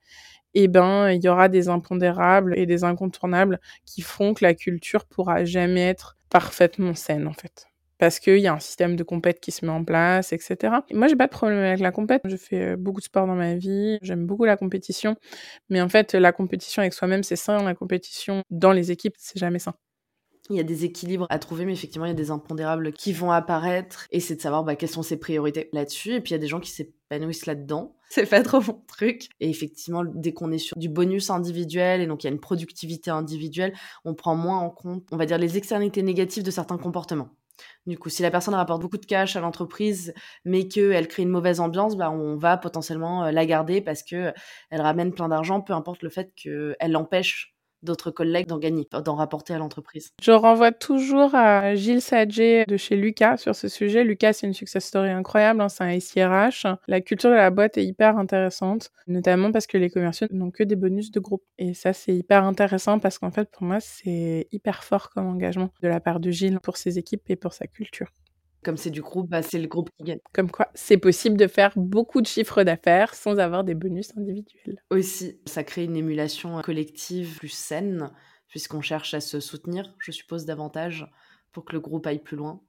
eh 0.54 0.68
ben, 0.68 1.10
il 1.10 1.22
y 1.22 1.28
aura 1.28 1.48
des 1.48 1.68
impondérables 1.68 2.58
et 2.58 2.66
des 2.66 2.84
incontournables 2.84 3.60
qui 3.86 4.02
font 4.02 4.34
que 4.34 4.44
la 4.44 4.54
culture 4.54 5.04
pourra 5.06 5.44
jamais 5.44 5.82
être 5.88 6.16
parfaitement 6.28 6.94
saine, 6.94 7.26
en 7.28 7.32
fait. 7.32 7.66
Parce 7.98 8.18
qu'il 8.18 8.38
y 8.38 8.46
a 8.46 8.54
un 8.54 8.60
système 8.60 8.96
de 8.96 9.02
compète 9.04 9.40
qui 9.40 9.52
se 9.52 9.64
met 9.64 9.70
en 9.70 9.84
place, 9.84 10.32
etc. 10.32 10.74
moi, 10.92 11.06
j'ai 11.06 11.16
pas 11.16 11.26
de 11.26 11.32
problème 11.32 11.58
avec 11.58 11.80
la 11.80 11.92
compète. 11.92 12.22
Je 12.24 12.36
fais 12.36 12.72
euh, 12.72 12.76
beaucoup 12.76 13.00
de 13.00 13.04
sport 13.04 13.26
dans 13.26 13.34
ma 13.34 13.56
vie. 13.56 13.98
J'aime 14.02 14.26
beaucoup 14.26 14.46
la 14.46 14.56
compétition. 14.56 15.16
Mais 15.68 15.82
en 15.82 15.88
fait, 15.88 16.14
la 16.14 16.32
compétition 16.32 16.80
avec 16.80 16.94
soi-même, 16.94 17.22
c'est 17.22 17.36
sain. 17.36 17.62
La 17.62 17.74
compétition 17.74 18.42
dans 18.50 18.72
les 18.72 18.90
équipes, 18.90 19.14
c'est 19.18 19.38
jamais 19.38 19.58
sain. 19.58 19.74
Il 20.50 20.56
y 20.56 20.60
a 20.60 20.64
des 20.64 20.84
équilibres 20.84 21.26
à 21.30 21.38
trouver, 21.38 21.64
mais 21.64 21.72
effectivement, 21.72 22.06
il 22.06 22.10
y 22.10 22.12
a 22.12 22.14
des 22.14 22.30
impondérables 22.30 22.92
qui 22.92 23.12
vont 23.12 23.30
apparaître. 23.30 24.06
Et 24.10 24.20
c'est 24.20 24.36
de 24.36 24.40
savoir 24.40 24.64
bah, 24.64 24.76
quelles 24.76 24.90
sont 24.90 25.02
ses 25.02 25.18
priorités 25.18 25.68
là-dessus. 25.72 26.14
Et 26.14 26.20
puis, 26.20 26.30
il 26.30 26.34
y 26.34 26.36
a 26.36 26.38
des 26.38 26.48
gens 26.48 26.60
qui 26.60 26.70
s'épanouissent 26.70 27.46
là-dedans. 27.46 27.96
C'est 28.10 28.28
pas 28.28 28.42
trop 28.42 28.60
mon 28.60 28.82
truc. 28.88 29.28
Et 29.38 29.48
effectivement, 29.48 30.02
dès 30.04 30.32
qu'on 30.32 30.50
est 30.50 30.58
sur 30.58 30.76
du 30.76 30.88
bonus 30.88 31.30
individuel, 31.30 32.00
et 32.00 32.08
donc 32.08 32.24
il 32.24 32.26
y 32.26 32.30
a 32.30 32.32
une 32.32 32.40
productivité 32.40 33.12
individuelle, 33.12 33.72
on 34.04 34.14
prend 34.14 34.34
moins 34.34 34.58
en 34.58 34.68
compte, 34.68 35.06
on 35.12 35.16
va 35.16 35.26
dire, 35.26 35.38
les 35.38 35.56
externalités 35.56 36.02
négatives 36.02 36.42
de 36.42 36.50
certains 36.50 36.76
comportements. 36.76 37.28
Du 37.86 37.98
coup, 37.98 38.08
si 38.08 38.22
la 38.22 38.30
personne 38.30 38.54
rapporte 38.54 38.82
beaucoup 38.82 38.98
de 38.98 39.06
cash 39.06 39.36
à 39.36 39.40
l'entreprise, 39.40 40.12
mais 40.44 40.66
qu'elle 40.66 41.06
crée 41.08 41.22
une 41.22 41.28
mauvaise 41.28 41.60
ambiance, 41.60 41.96
bah, 41.96 42.10
on 42.10 42.36
va 42.36 42.56
potentiellement 42.56 43.24
euh, 43.26 43.30
la 43.30 43.46
garder 43.46 43.80
parce 43.80 44.02
que 44.02 44.32
elle 44.70 44.80
ramène 44.80 45.12
plein 45.12 45.28
d'argent, 45.28 45.60
peu 45.60 45.72
importe 45.72 46.02
le 46.02 46.10
fait 46.10 46.32
qu'elle 46.34 46.76
l'empêche 46.90 47.54
d'autres 47.82 48.10
collègues 48.10 48.46
d'en 48.46 48.58
gagner, 48.58 48.88
d'en 49.04 49.14
rapporter 49.14 49.54
à 49.54 49.58
l'entreprise. 49.58 50.10
Je 50.22 50.32
renvoie 50.32 50.72
toujours 50.72 51.34
à 51.34 51.74
Gilles 51.74 52.00
Sadger 52.00 52.64
de 52.66 52.76
chez 52.76 52.96
Lucas 52.96 53.36
sur 53.36 53.54
ce 53.54 53.68
sujet. 53.68 54.04
Lucas, 54.04 54.32
c'est 54.34 54.46
une 54.46 54.54
success 54.54 54.84
story 54.84 55.10
incroyable, 55.10 55.60
hein, 55.60 55.68
c'est 55.68 55.84
un 55.84 55.98
SIRH. 55.98 56.66
La 56.88 57.00
culture 57.00 57.30
de 57.30 57.36
la 57.36 57.50
boîte 57.50 57.78
est 57.78 57.84
hyper 57.84 58.18
intéressante, 58.18 58.90
notamment 59.06 59.52
parce 59.52 59.66
que 59.66 59.78
les 59.78 59.90
commerciaux 59.90 60.26
n'ont 60.30 60.50
que 60.50 60.62
des 60.62 60.76
bonus 60.76 61.10
de 61.10 61.20
groupe. 61.20 61.42
Et 61.58 61.74
ça, 61.74 61.92
c'est 61.92 62.14
hyper 62.14 62.44
intéressant 62.44 62.98
parce 62.98 63.18
qu'en 63.18 63.30
fait, 63.30 63.50
pour 63.50 63.62
moi, 63.62 63.80
c'est 63.80 64.48
hyper 64.52 64.84
fort 64.84 65.10
comme 65.10 65.26
engagement 65.26 65.70
de 65.82 65.88
la 65.88 66.00
part 66.00 66.20
de 66.20 66.30
Gilles 66.30 66.60
pour 66.62 66.76
ses 66.76 66.98
équipes 66.98 67.28
et 67.30 67.36
pour 67.36 67.52
sa 67.52 67.66
culture. 67.66 68.08
Comme 68.62 68.76
c'est 68.76 68.90
du 68.90 69.00
groupe, 69.00 69.30
bah, 69.30 69.42
c'est 69.42 69.58
le 69.58 69.68
groupe 69.68 69.88
qui 69.96 70.04
gagne. 70.04 70.18
Comme 70.34 70.50
quoi, 70.50 70.68
c'est 70.74 70.98
possible 70.98 71.36
de 71.36 71.46
faire 71.46 71.72
beaucoup 71.76 72.20
de 72.20 72.26
chiffres 72.26 72.62
d'affaires 72.62 73.14
sans 73.14 73.38
avoir 73.38 73.64
des 73.64 73.74
bonus 73.74 74.16
individuels. 74.16 74.82
Aussi, 74.90 75.40
ça 75.46 75.64
crée 75.64 75.84
une 75.84 75.96
émulation 75.96 76.60
collective 76.60 77.38
plus 77.38 77.48
saine, 77.48 78.10
puisqu'on 78.48 78.82
cherche 78.82 79.14
à 79.14 79.20
se 79.20 79.40
soutenir, 79.40 79.94
je 79.98 80.12
suppose, 80.12 80.44
davantage 80.44 81.06
pour 81.52 81.64
que 81.64 81.72
le 81.72 81.80
groupe 81.80 82.06
aille 82.06 82.18
plus 82.18 82.36
loin. 82.36 82.60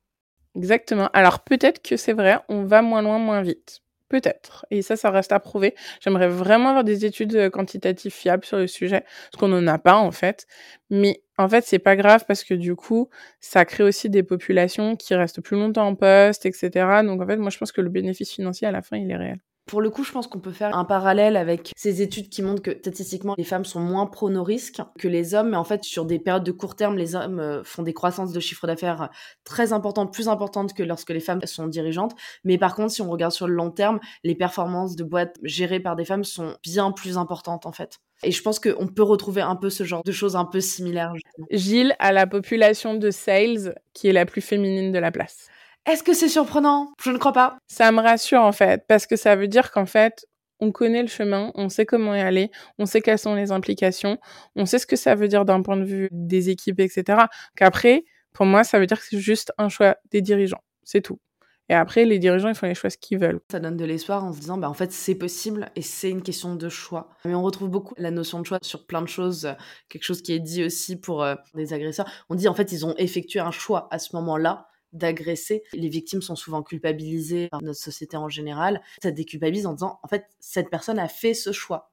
Exactement. 0.56 1.10
Alors 1.14 1.44
peut-être 1.44 1.82
que 1.82 1.98
c'est 1.98 2.14
vrai, 2.14 2.40
on 2.50 2.64
va 2.64 2.82
moins 2.82 3.02
loin, 3.02 3.20
moins 3.20 3.42
vite. 3.42 3.82
Peut-être. 4.10 4.66
Et 4.72 4.82
ça, 4.82 4.98
ça 4.98 5.10
reste 5.10 5.32
à 5.32 5.40
prouver. 5.40 5.74
J'aimerais 6.02 6.28
vraiment 6.28 6.70
avoir 6.70 6.84
des 6.84 7.06
études 7.06 7.34
euh, 7.34 7.50
quantitatives 7.50 8.12
fiables 8.12 8.44
sur 8.44 8.58
le 8.58 8.68
sujet, 8.68 9.06
parce 9.32 9.40
qu'on 9.40 9.48
n'en 9.48 9.66
a 9.68 9.78
pas 9.78 9.96
en 9.96 10.12
fait. 10.12 10.48
Mais 10.90 11.24
en 11.42 11.50
fait, 11.50 11.66
c'est 11.66 11.80
pas 11.80 11.96
grave 11.96 12.26
parce 12.28 12.44
que 12.44 12.54
du 12.54 12.76
coup, 12.76 13.10
ça 13.40 13.66
crée 13.66 13.84
aussi 13.84 14.10
des 14.10 14.24
populations 14.24 14.96
qui 14.96 15.16
restent 15.16 15.42
plus 15.42 15.58
longtemps 15.58 15.88
en 15.88 15.96
poste, 15.96 16.46
etc. 16.46 17.04
Donc 17.04 17.22
en 17.22 17.28
fait, 17.28 17.38
moi, 17.38 17.50
je 17.50 17.58
pense 17.58 17.72
que 17.72 17.82
le 17.82 17.90
bénéfice 17.90 18.32
financier 18.32 18.68
à 18.68 18.72
la 18.72 18.82
fin, 18.82 18.98
il 18.98 19.12
est 19.12 19.18
réel. 19.18 19.40
Pour 19.68 19.82
le 19.82 19.90
coup, 19.90 20.04
je 20.04 20.12
pense 20.12 20.28
qu'on 20.28 20.40
peut 20.40 20.52
faire 20.52 20.76
un 20.76 20.86
parallèle 20.86 21.38
avec 21.38 21.72
ces 21.78 22.02
études 22.02 22.30
qui 22.30 22.42
montrent 22.42 22.62
que 22.62 22.78
statistiquement, 22.78 23.36
les 23.38 23.44
femmes 23.44 23.64
sont 23.64 23.80
moins 23.80 24.06
prônes 24.06 24.38
au 24.38 24.44
risque 24.44 24.82
que 24.98 25.08
les 25.08 25.34
hommes. 25.34 25.52
Mais 25.52 25.58
en 25.58 25.64
fait, 25.64 25.84
sur 25.84 26.06
des 26.06 26.20
périodes 26.20 26.44
de 26.44 26.52
court 26.52 26.76
terme, 26.76 26.98
les 26.98 27.16
hommes 27.16 27.40
euh, 27.40 27.64
font 27.64 27.84
des 27.84 27.94
croissances 27.94 28.34
de 28.34 28.40
chiffre 28.40 28.68
d'affaires 28.68 29.10
très 29.44 29.72
importantes, 29.72 30.14
plus 30.14 30.28
importantes 30.28 30.74
que 30.74 30.84
lorsque 30.84 31.12
les 31.12 31.20
femmes 31.20 31.42
sont 31.46 31.68
dirigeantes. 31.68 32.16
Mais 32.44 32.58
par 32.58 32.76
contre, 32.76 32.92
si 32.92 33.02
on 33.02 33.10
regarde 33.10 33.32
sur 33.32 33.48
le 33.48 33.54
long 33.54 33.72
terme, 33.72 34.00
les 34.24 34.36
performances 34.36 34.96
de 34.96 35.04
boîtes 35.04 35.38
gérées 35.44 35.80
par 35.80 35.96
des 35.96 36.06
femmes 36.06 36.24
sont 36.24 36.58
bien 36.64 36.92
plus 36.92 37.18
importantes 37.18 37.66
en 37.66 37.72
fait. 37.72 38.00
Et 38.24 38.32
je 38.32 38.42
pense 38.42 38.60
qu'on 38.60 38.88
peut 38.88 39.04
retrouver 39.04 39.42
un 39.42 39.56
peu 39.56 39.70
ce 39.70 39.84
genre 39.84 40.04
de 40.04 40.12
choses 40.12 40.36
un 40.36 40.46
peu 40.46 40.60
similaires. 40.60 41.14
Gilles 41.50 41.96
a 42.00 42.12
la 42.12 42.28
population 42.28 42.96
de 42.96 43.10
sales 43.10 43.76
qui 43.94 44.08
est 44.10 44.14
la 44.14 44.26
plus 44.26 44.42
féminine 44.42 44.92
de 44.92 45.00
la 45.00 45.12
place. 45.12 45.48
Est-ce 45.90 46.04
que 46.04 46.14
c'est 46.14 46.30
surprenant? 46.30 46.94
Je 47.04 47.12
ne 47.12 47.18
crois 47.18 47.34
pas. 47.34 47.58
Ça 47.68 47.92
me 47.92 48.02
rassure 48.02 48.42
en 48.42 48.52
fait, 48.52 48.84
parce 48.88 49.08
que 49.08 49.16
ça 49.16 49.36
veut 49.36 49.48
dire 49.48 49.72
qu'en 49.72 49.86
fait, 49.86 50.26
on 50.60 50.72
connaît 50.72 51.02
le 51.02 51.08
chemin, 51.08 51.52
on 51.56 51.70
sait 51.70 51.86
comment 51.86 52.14
y 52.14 52.22
aller, 52.22 52.52
on 52.78 52.86
sait 52.86 53.02
quelles 53.02 53.18
sont 53.18 53.34
les 53.34 53.52
implications, 53.52 54.20
on 54.56 54.66
sait 54.66 54.78
ce 54.78 54.86
que 54.86 54.96
ça 54.96 55.16
veut 55.16 55.28
dire 55.28 55.44
d'un 55.44 55.64
point 55.64 55.78
de 55.78 55.84
vue 55.84 56.08
des 56.12 56.50
équipes, 56.50 56.80
etc. 56.80 57.24
Qu'après, 57.56 58.04
pour 58.32 58.46
moi, 58.46 58.64
ça 58.64 58.80
veut 58.80 58.86
dire 58.86 59.00
que 59.00 59.06
c'est 59.10 59.20
juste 59.20 59.52
un 59.58 59.70
choix 59.70 59.98
des 60.12 60.22
dirigeants. 60.22 60.62
C'est 60.84 61.02
tout. 61.02 61.20
Et 61.68 61.74
après, 61.74 62.04
les 62.06 62.20
dirigeants, 62.20 62.50
ils 62.50 62.56
font 62.56 62.68
les 62.68 62.76
choix 62.76 62.90
ce 62.90 62.98
qu'ils 62.98 63.18
veulent. 63.18 63.40
Ça 63.50 63.60
donne 63.60 63.78
de 63.78 63.86
l'espoir 63.86 64.26
en 64.26 64.34
se 64.34 64.40
disant, 64.40 64.58
bah, 64.58 64.70
en 64.70 64.74
fait, 64.74 64.92
c'est 64.92 65.16
possible 65.16 65.72
et 65.76 65.82
c'est 65.82 66.10
une 66.10 66.22
question 66.22 66.56
de 66.56 66.70
choix. 66.70 67.10
Mais 67.24 67.34
on 67.34 67.42
retrouve 67.42 67.70
beaucoup 67.70 67.94
la 67.98 68.12
notion 68.12 68.42
de 68.42 68.46
choix 68.46 68.60
sur 68.62 68.86
plein 68.86 69.02
de 69.02 69.08
choses. 69.08 69.56
Quelque 69.88 70.04
chose 70.04 70.22
qui 70.22 70.34
est 70.34 70.40
dit 70.40 70.66
aussi 70.66 71.00
pour 71.00 71.24
euh, 71.24 71.36
des 71.56 71.72
agresseurs. 71.72 72.10
On 72.30 72.36
dit, 72.36 72.50
en 72.50 72.54
fait, 72.54 72.74
ils 72.74 72.86
ont 72.86 72.94
effectué 72.98 73.40
un 73.40 73.52
choix 73.52 73.88
à 73.90 74.00
ce 74.00 74.16
moment-là 74.18 74.68
d'agresser. 74.94 75.64
Les 75.74 75.90
victimes 75.90 76.22
sont 76.22 76.36
souvent 76.36 76.64
culpabilisées 76.64 77.48
par 77.50 77.62
notre 77.62 77.80
société 77.80 78.18
en 78.18 78.30
général. 78.30 78.82
Ça 79.02 79.12
déculpabilise 79.12 79.66
en 79.66 79.74
disant, 79.74 80.00
en 80.04 80.08
fait, 80.08 80.26
cette 80.40 80.70
personne 80.70 81.00
a 81.00 81.08
fait 81.08 81.34
ce 81.34 81.52
choix. 81.52 81.92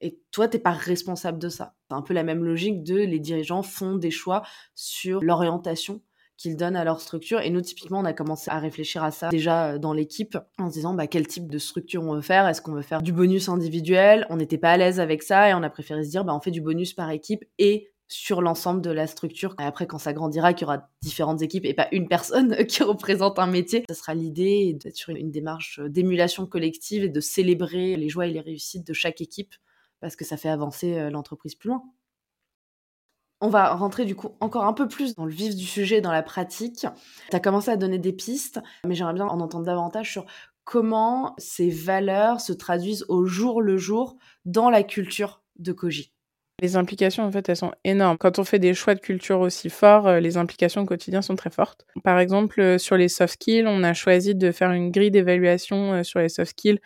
Et 0.00 0.18
toi, 0.30 0.48
t'es 0.48 0.58
pas 0.58 0.72
responsable 0.72 1.38
de 1.38 1.48
ça. 1.48 1.74
C'est 1.88 1.94
un 1.94 2.02
peu 2.02 2.14
la 2.14 2.22
même 2.22 2.44
logique 2.44 2.82
de 2.82 2.96
les 2.96 3.18
dirigeants 3.18 3.62
font 3.62 3.96
des 3.96 4.10
choix 4.10 4.42
sur 4.74 5.20
l'orientation 5.22 6.00
qu'ils 6.40 6.56
donnent 6.56 6.76
à 6.76 6.84
leur 6.84 7.02
structure. 7.02 7.40
Et 7.40 7.50
nous, 7.50 7.60
typiquement, 7.60 7.98
on 7.98 8.04
a 8.06 8.14
commencé 8.14 8.50
à 8.50 8.58
réfléchir 8.58 9.04
à 9.04 9.10
ça 9.10 9.28
déjà 9.28 9.76
dans 9.76 9.92
l'équipe 9.92 10.38
en 10.58 10.70
se 10.70 10.74
disant 10.74 10.94
bah, 10.94 11.06
quel 11.06 11.26
type 11.26 11.50
de 11.50 11.58
structure 11.58 12.02
on 12.02 12.14
veut 12.14 12.22
faire? 12.22 12.48
Est-ce 12.48 12.62
qu'on 12.62 12.72
veut 12.72 12.80
faire 12.80 13.02
du 13.02 13.12
bonus 13.12 13.50
individuel? 13.50 14.26
On 14.30 14.36
n'était 14.36 14.56
pas 14.56 14.70
à 14.70 14.76
l'aise 14.78 15.00
avec 15.00 15.22
ça 15.22 15.50
et 15.50 15.54
on 15.54 15.62
a 15.62 15.68
préféré 15.68 16.02
se 16.02 16.08
dire 16.08 16.24
bah, 16.24 16.34
on 16.34 16.40
fait 16.40 16.50
du 16.50 16.62
bonus 16.62 16.94
par 16.94 17.10
équipe 17.10 17.44
et 17.58 17.89
sur 18.10 18.42
l'ensemble 18.42 18.82
de 18.82 18.90
la 18.90 19.06
structure. 19.06 19.54
Et 19.60 19.62
après, 19.62 19.86
quand 19.86 19.98
ça 19.98 20.12
grandira, 20.12 20.52
qu'il 20.52 20.66
y 20.66 20.68
aura 20.68 20.88
différentes 21.00 21.42
équipes 21.42 21.64
et 21.64 21.74
pas 21.74 21.88
une 21.92 22.08
personne 22.08 22.56
qui 22.66 22.82
représente 22.82 23.38
un 23.38 23.46
métier, 23.46 23.84
ça 23.88 23.94
sera 23.94 24.14
l'idée 24.14 24.74
d'être 24.74 24.96
sur 24.96 25.10
une 25.14 25.30
démarche 25.30 25.80
d'émulation 25.80 26.46
collective 26.46 27.04
et 27.04 27.08
de 27.08 27.20
célébrer 27.20 27.96
les 27.96 28.08
joies 28.08 28.26
et 28.26 28.32
les 28.32 28.40
réussites 28.40 28.86
de 28.86 28.92
chaque 28.92 29.20
équipe 29.20 29.54
parce 30.00 30.16
que 30.16 30.24
ça 30.24 30.36
fait 30.36 30.48
avancer 30.48 30.98
euh, 30.98 31.10
l'entreprise 31.10 31.54
plus 31.54 31.68
loin. 31.68 31.82
On 33.42 33.48
va 33.48 33.72
rentrer 33.74 34.04
du 34.04 34.14
coup 34.14 34.36
encore 34.40 34.64
un 34.64 34.74
peu 34.74 34.86
plus 34.86 35.14
dans 35.14 35.24
le 35.24 35.32
vif 35.32 35.56
du 35.56 35.64
sujet, 35.64 36.02
dans 36.02 36.12
la 36.12 36.22
pratique. 36.22 36.86
Tu 37.30 37.36
as 37.36 37.40
commencé 37.40 37.70
à 37.70 37.76
donner 37.76 37.98
des 37.98 38.12
pistes, 38.12 38.60
mais 38.86 38.94
j'aimerais 38.94 39.14
bien 39.14 39.26
en 39.26 39.40
entendre 39.40 39.64
davantage 39.64 40.10
sur 40.10 40.26
comment 40.64 41.34
ces 41.38 41.70
valeurs 41.70 42.40
se 42.40 42.52
traduisent 42.52 43.06
au 43.08 43.24
jour 43.24 43.62
le 43.62 43.78
jour 43.78 44.18
dans 44.44 44.68
la 44.68 44.82
culture 44.82 45.42
de 45.56 45.72
Koji. 45.72 46.12
Les 46.60 46.76
implications, 46.76 47.24
en 47.24 47.32
fait, 47.32 47.48
elles 47.48 47.56
sont 47.56 47.72
énormes. 47.84 48.18
Quand 48.18 48.38
on 48.38 48.44
fait 48.44 48.58
des 48.58 48.74
choix 48.74 48.94
de 48.94 49.00
culture 49.00 49.40
aussi 49.40 49.70
forts, 49.70 50.06
euh, 50.06 50.20
les 50.20 50.36
implications 50.36 50.82
au 50.82 50.84
quotidien 50.84 51.22
sont 51.22 51.34
très 51.34 51.48
fortes. 51.50 51.86
Par 52.04 52.18
exemple, 52.18 52.60
euh, 52.60 52.76
sur 52.76 52.96
les 52.96 53.08
soft 53.08 53.34
skills, 53.34 53.66
on 53.66 53.82
a 53.82 53.94
choisi 53.94 54.34
de 54.34 54.52
faire 54.52 54.70
une 54.70 54.90
grille 54.90 55.10
d'évaluation 55.10 55.94
euh, 55.94 56.02
sur 56.02 56.20
les 56.20 56.28
soft 56.28 56.50
skills 56.50 56.78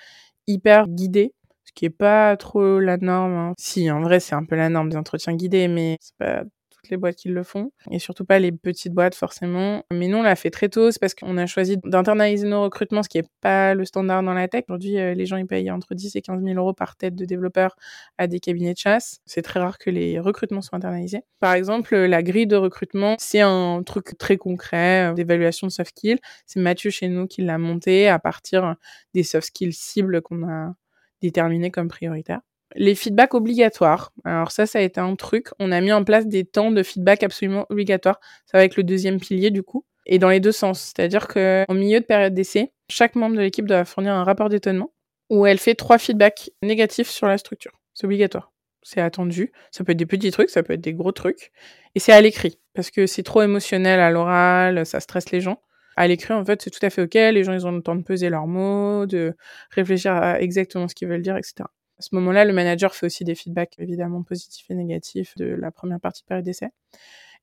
hyper 0.47 0.87
guidée, 0.87 1.33
ce 1.65 1.73
qui 1.75 1.87
est 1.87 1.91
pas 1.91 2.37
trop 2.37 2.79
la 2.79 2.99
norme. 2.99 3.33
Hein. 3.33 3.55
Si, 3.59 3.91
en 3.91 4.01
vrai, 4.03 4.21
c'est 4.21 4.37
un 4.37 4.45
peu 4.45 4.55
la 4.55 4.69
norme 4.69 4.91
des 4.91 4.97
entretiens 4.97 5.35
guidés, 5.35 5.67
mais 5.67 5.97
c'est 6.01 6.17
pas 6.19 6.45
les 6.91 6.97
boîtes 6.97 7.17
qui 7.17 7.29
le 7.29 7.43
font, 7.43 7.73
et 7.91 7.99
surtout 7.99 8.25
pas 8.25 8.39
les 8.39 8.53
petites 8.53 8.93
boîtes 8.93 9.15
forcément. 9.15 9.85
Mais 9.93 10.09
nous, 10.09 10.19
on 10.19 10.23
l'a 10.23 10.37
fait 10.37 10.51
très 10.51 10.69
tôt, 10.69 10.91
c'est 10.91 11.01
parce 11.01 11.15
qu'on 11.15 11.37
a 11.37 11.47
choisi 11.47 11.79
d'internaliser 11.85 12.49
nos 12.49 12.63
recrutements, 12.63 13.03
ce 13.03 13.09
qui 13.09 13.19
est 13.19 13.29
pas 13.41 13.75
le 13.75 13.85
standard 13.85 14.23
dans 14.23 14.35
la 14.35 14.49
tech. 14.49 14.65
Aujourd'hui, 14.69 14.99
euh, 14.99 15.15
les 15.15 15.27
gens, 15.27 15.37
ils 15.37 15.47
payent 15.47 15.71
entre 15.71 15.95
10 15.95 16.17
et 16.17 16.23
15 16.23 16.43
000 16.43 16.57
euros 16.57 16.73
par 16.73 16.97
tête 16.97 17.15
de 17.15 17.25
développeur 17.25 17.77
à 18.19 18.27
des 18.27 18.41
cabinets 18.41 18.73
de 18.73 18.79
chasse. 18.79 19.21
C'est 19.27 19.43
très 19.43 19.61
rare 19.61 19.79
que 19.79 19.91
les 19.91 20.19
recrutements 20.21 20.63
soient 20.63 20.77
internalisés. 20.77 21.23
Par 21.41 21.55
exemple, 21.55 21.97
la 21.97 22.23
grille 22.23 22.47
de 22.47 22.57
recrutement, 22.57 23.17
c'est 23.19 23.41
un 23.41 23.83
truc 23.85 24.17
très 24.19 24.37
concret 24.37 25.11
euh, 25.11 25.15
d'évaluation 25.15 25.67
de 25.67 25.73
soft 25.73 25.91
skills. 25.91 26.19
C'est 26.47 26.61
Mathieu 26.61 26.91
chez 26.91 27.09
nous 27.09 27.27
qui 27.27 27.43
l'a 27.43 27.59
monté 27.59 28.09
à 28.09 28.19
partir 28.19 28.77
des 29.15 29.23
soft 29.23 29.49
skills 29.49 29.73
cibles 29.73 30.23
qu'on 30.23 30.47
a 30.49 30.75
déterminés 31.21 31.71
comme 31.71 31.89
prioritaires. 31.89 32.41
Les 32.75 32.95
feedbacks 32.95 33.35
obligatoires. 33.35 34.13
Alors 34.25 34.51
ça, 34.51 34.67
ça 34.67 34.79
a 34.79 34.83
été 34.83 35.01
un 35.01 35.15
truc. 35.17 35.49
On 35.59 35.73
a 35.73 35.81
mis 35.81 35.93
en 35.93 36.05
place 36.05 36.27
des 36.27 36.45
temps 36.45 36.71
de 36.71 36.83
feedback 36.83 37.23
absolument 37.23 37.67
obligatoires. 37.71 38.21
Ça 38.47 38.59
va 38.59 38.65
être 38.65 38.77
le 38.77 38.83
deuxième 38.83 39.21
pilier 39.21 39.51
du 39.51 39.63
coup. 39.63 39.85
Et 40.07 40.19
dans 40.19 40.29
les 40.29 40.41
deux 40.41 40.53
sens. 40.53 40.93
C'est-à-dire 40.95 41.29
qu'en 41.29 41.73
milieu 41.75 42.01
de 42.01 42.05
période 42.05 42.35
d'essai, 42.35 42.73
chaque 42.89 43.15
membre 43.15 43.37
de 43.37 43.41
l'équipe 43.41 43.67
doit 43.67 43.85
fournir 43.85 44.13
un 44.13 44.25
rapport 44.25 44.49
d'étonnement 44.49 44.93
où 45.31 45.47
elle 45.47 45.59
fait 45.59 45.75
trois 45.75 45.99
feedbacks 45.99 46.51
négatifs 46.63 47.09
sur 47.09 47.27
la 47.27 47.39
structure. 47.39 47.73
C'est 47.95 48.05
obligatoire. 48.05 48.53
C'est 48.83 49.01
attendu. 49.01 49.53
Ça 49.71 49.83
peut 49.83 49.93
être 49.93 49.99
des 49.99 50.07
petits 50.07 50.31
trucs, 50.31 50.51
ça 50.51 50.63
peut 50.63 50.75
être 50.75 50.81
des 50.81 50.93
gros 50.93 51.13
trucs. 51.13 51.53
Et 51.95 52.01
c'est 52.01 52.13
à 52.13 52.21
l'écrit. 52.21 52.61
Parce 52.75 52.91
que 52.91 53.07
c'est 53.07 53.23
trop 53.23 53.43
émotionnel 53.43 54.01
à 54.01 54.11
l'oral, 54.11 54.85
ça 54.85 55.01
stresse 55.01 55.31
les 55.31 55.41
gens. 55.41 55.63
À 55.97 56.07
l'écrit, 56.09 56.35
en 56.35 56.45
fait, 56.45 56.61
c'est 56.61 56.71
tout 56.71 56.85
à 56.85 56.91
fait 56.91 57.03
OK. 57.03 57.15
Les 57.15 57.45
gens, 57.45 57.53
ils 57.53 57.67
ont 57.67 57.73
le 57.73 57.83
temps 57.83 57.95
de 57.95 58.03
peser 58.03 58.29
leurs 58.29 58.47
mots, 58.47 59.07
de 59.07 59.35
réfléchir 59.71 60.13
à 60.13 60.41
exactement 60.41 60.89
ce 60.89 60.95
qu'ils 60.95 61.09
veulent 61.09 61.23
dire, 61.23 61.37
etc. 61.37 61.65
À 61.99 62.03
ce 62.03 62.15
moment-là, 62.17 62.45
le 62.45 62.53
manager 62.53 62.95
fait 62.95 63.07
aussi 63.07 63.25
des 63.25 63.35
feedbacks 63.35 63.75
évidemment 63.79 64.23
positifs 64.23 64.67
et 64.71 64.75
négatifs 64.75 65.35
de 65.37 65.47
la 65.47 65.71
première 65.71 66.01
partie 66.01 66.23
de 66.23 66.27
période 66.27 66.45
d'essai. 66.45 66.71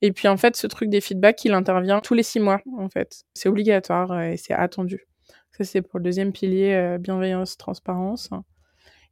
Et 0.02 0.12
puis 0.12 0.28
en 0.28 0.38
fait, 0.38 0.56
ce 0.56 0.68
truc 0.68 0.90
des 0.90 1.02
feedbacks, 1.02 1.46
il 1.46 1.54
intervient 1.54 2.00
tous 2.00 2.14
les 2.14 2.24
six 2.24 2.40
mois 2.40 2.60
en 2.78 2.90
fait. 2.90 3.24
C'est 3.34 3.50
obligatoire 3.50 4.12
euh, 4.12 4.32
et 4.32 4.38
c'est 4.38 4.54
attendu. 4.54 5.06
Ça 5.52 5.64
c'est 5.64 5.82
pour 5.82 6.00
le 6.00 6.04
deuxième 6.04 6.32
pilier 6.32 6.74
euh, 6.74 6.98
bienveillance, 6.98 7.58
transparence. 7.58 8.30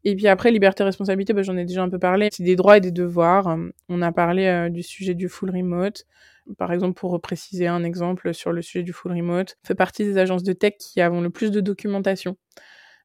Et 0.06 0.16
puis 0.16 0.28
après, 0.28 0.52
liberté, 0.52 0.84
responsabilité, 0.84 1.34
bah, 1.34 1.42
j'en 1.42 1.58
ai 1.58 1.66
déjà 1.66 1.84
un 1.84 1.90
peu 1.90 2.00
parlé. 2.00 2.30
C'est 2.32 2.44
des 2.44 2.56
droits 2.56 2.78
et 2.78 2.82
des 2.82 2.92
devoirs. 2.92 3.58
On 3.90 4.02
a 4.02 4.12
parlé 4.12 4.46
euh, 4.46 4.70
du 4.70 4.82
sujet 4.82 5.14
du 5.14 5.28
full 5.28 5.52
remote. 5.52 6.06
Par 6.58 6.72
exemple, 6.72 6.94
pour 6.94 7.20
préciser 7.22 7.68
un 7.68 7.84
exemple 7.84 8.34
sur 8.34 8.52
le 8.52 8.62
sujet 8.62 8.84
du 8.84 8.94
full 8.94 9.12
remote, 9.12 9.58
fait 9.64 9.76
partie 9.76 10.06
des 10.06 10.18
agences 10.18 10.44
de 10.44 10.54
tech 10.54 10.74
qui 10.80 11.02
avons 11.02 11.22
le 11.22 11.30
plus 11.30 11.52
de 11.52 11.60
documentation. 11.60 12.38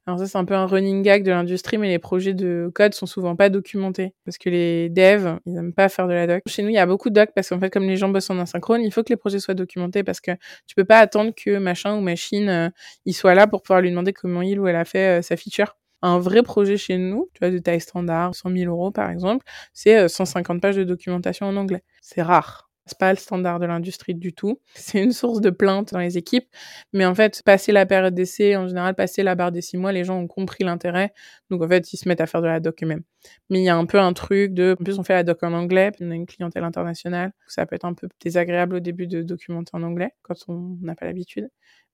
Alors 0.07 0.19
ça, 0.19 0.27
c'est 0.27 0.37
un 0.37 0.45
peu 0.45 0.55
un 0.55 0.67
running 0.67 1.03
gag 1.03 1.23
de 1.25 1.31
l'industrie, 1.31 1.79
mais 1.79 1.89
les 1.89 1.99
projets 1.99 2.35
de 2.35 2.71
code 2.75 2.93
sont 2.93 3.07
souvent 3.07 3.37
pas 3.37 3.49
documentés 3.49 4.15
parce 4.27 4.37
que 4.37 4.51
les 4.51 4.91
devs, 4.91 5.39
ils 5.47 5.57
aiment 5.57 5.73
pas 5.73 5.89
faire 5.89 6.07
de 6.09 6.13
la 6.13 6.27
doc. 6.27 6.43
Chez 6.47 6.63
nous, 6.63 6.69
il 6.69 6.75
y 6.75 6.79
a 6.79 6.85
beaucoup 6.85 7.09
de 7.09 7.15
doc 7.15 7.31
parce 7.35 7.49
qu'en 7.49 7.59
fait, 7.59 7.71
comme 7.71 7.85
les 7.85 7.97
gens 7.97 8.11
bossent 8.11 8.29
en 8.29 8.39
asynchrone, 8.39 8.83
il 8.83 8.93
faut 8.93 9.03
que 9.03 9.09
les 9.09 9.17
projets 9.17 9.39
soient 9.39 9.55
documentés 9.55 10.05
parce 10.05 10.21
que 10.21 10.33
tu 10.67 10.75
peux 10.75 10.85
pas 10.85 10.99
attendre 10.99 11.33
que 11.35 11.57
machin 11.59 11.97
ou 11.97 12.01
machine, 12.03 12.49
euh, 12.51 12.69
il 13.07 13.15
soit 13.15 13.35
là 13.35 13.47
pour 13.47 13.63
pouvoir 13.63 13.81
lui 13.81 13.89
demander 13.91 14.13
comment 14.13 14.43
il 14.43 14.61
ou 14.61 14.67
elle 14.67 14.77
a 14.77 14.85
fait 14.85 15.21
euh, 15.21 15.23
sa 15.23 15.37
feature. 15.39 15.77
Un 16.03 16.19
vrai 16.19 16.43
projet 16.43 16.77
chez 16.77 16.99
nous, 16.99 17.31
tu 17.33 17.39
vois, 17.41 17.51
de 17.51 17.57
taille 17.59 17.81
standard, 17.81 18.35
100 18.35 18.51
000 18.51 18.71
euros 18.71 18.91
par 18.91 19.09
exemple, 19.11 19.47
c'est 19.73 20.07
150 20.07 20.57
euh, 20.57 20.61
pages 20.61 20.77
de 20.77 20.85
documentation 20.85 21.47
en 21.47 21.57
anglais. 21.57 21.83
C'est 22.03 22.21
rare. 22.21 22.64
C'est 22.87 22.99
pas 22.99 23.13
le 23.13 23.19
standard 23.19 23.61
de 23.61 23.67
l'industrie 23.67 24.15
du 24.15 24.33
tout. 24.35 24.61
C'est 24.75 25.03
une 25.03 25.13
source 25.13 25.41
de 25.41 25.51
plaintes 25.51 25.93
dans 25.93 26.01
les 26.01 26.19
équipes. 26.19 26.47
Mais 26.93 27.07
en 27.07 27.15
fait, 27.15 27.43
passer 27.45 27.73
la 27.73 27.87
période 27.87 28.15
d'essai, 28.15 28.57
en 28.57 28.69
général, 28.69 28.95
passer 28.95 29.23
la 29.23 29.35
barre 29.35 29.53
des 29.53 29.63
six 29.63 29.77
mois, 29.79 29.93
les 29.93 30.05
gens 30.05 30.19
ont 30.19 30.27
compris 30.27 30.65
l'intérêt. 30.65 31.13
Donc, 31.51 31.63
en 31.63 31.69
fait, 31.69 31.93
ils 31.93 31.97
se 31.97 32.09
mettent 32.09 32.21
à 32.21 32.27
faire 32.27 32.43
de 32.43 32.47
la 32.47 32.61
doc 32.61 32.83
eux-mêmes. 32.83 33.03
Mais 33.49 33.61
il 33.61 33.65
y 33.65 33.71
a 33.71 33.77
un 33.77 33.87
peu 33.87 33.99
un 33.99 34.13
truc 34.13 34.53
de, 34.53 34.77
en 34.79 34.85
plus, 34.85 34.99
on 34.99 35.03
fait 35.03 35.15
la 35.15 35.23
doc 35.25 35.43
en 35.43 35.53
anglais, 35.55 35.93
puis 35.93 36.05
on 36.05 36.11
a 36.11 36.15
une 36.15 36.27
clientèle 36.27 36.65
internationale. 36.65 37.33
Ça 37.47 37.65
peut 37.65 37.77
être 37.77 37.87
un 37.87 37.95
peu 37.95 38.09
désagréable 38.21 38.77
au 38.77 38.81
début 38.81 39.07
de 39.07 39.23
documenter 39.23 39.71
en 39.75 39.83
anglais 39.83 40.11
quand 40.23 40.35
on 40.49 40.77
n'a 40.83 40.95
pas 40.95 41.07
l'habitude. 41.07 41.49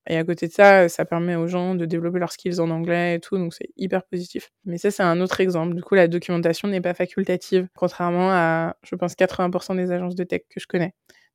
Et 0.07 0.17
à 0.17 0.23
côté 0.23 0.47
de 0.47 0.51
ça, 0.53 0.89
ça 0.89 1.05
permet 1.05 1.35
aux 1.35 1.47
gens 1.47 1.75
de 1.75 1.85
développer 1.85 2.19
leurs 2.19 2.31
skills 2.31 2.59
en 2.59 2.69
anglais 2.71 3.15
et 3.15 3.19
tout, 3.19 3.37
donc 3.37 3.53
c'est 3.53 3.69
hyper 3.77 4.03
positif. 4.05 4.49
Mais 4.65 4.77
ça, 4.77 4.89
c'est 4.91 5.03
un 5.03 5.21
autre 5.21 5.39
exemple. 5.41 5.75
Du 5.75 5.83
coup, 5.83 5.95
la 5.95 6.07
documentation 6.07 6.67
n'est 6.67 6.81
pas 6.81 6.93
facultative, 6.95 7.67
contrairement 7.75 8.31
à, 8.31 8.75
je 8.83 8.95
pense, 8.95 9.15
80% 9.15 9.75
des 9.75 9.91
agences 9.91 10.15
de 10.15 10.23
tech 10.23 10.41
que 10.49 10.59
je 10.59 10.67
connais. 10.67 10.93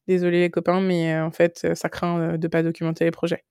Désolé 0.09 0.41
les 0.41 0.51
copains, 0.51 0.81
mais 0.81 1.15
euh, 1.15 1.25
en 1.25 1.31
fait, 1.33 1.75
ça 1.75 1.89
craint 1.89 2.21
euh, 2.35 2.37
de 2.39 2.49
pas 2.49 2.63
documenter 2.63 3.05
les 3.05 3.11
projets. 3.13 3.45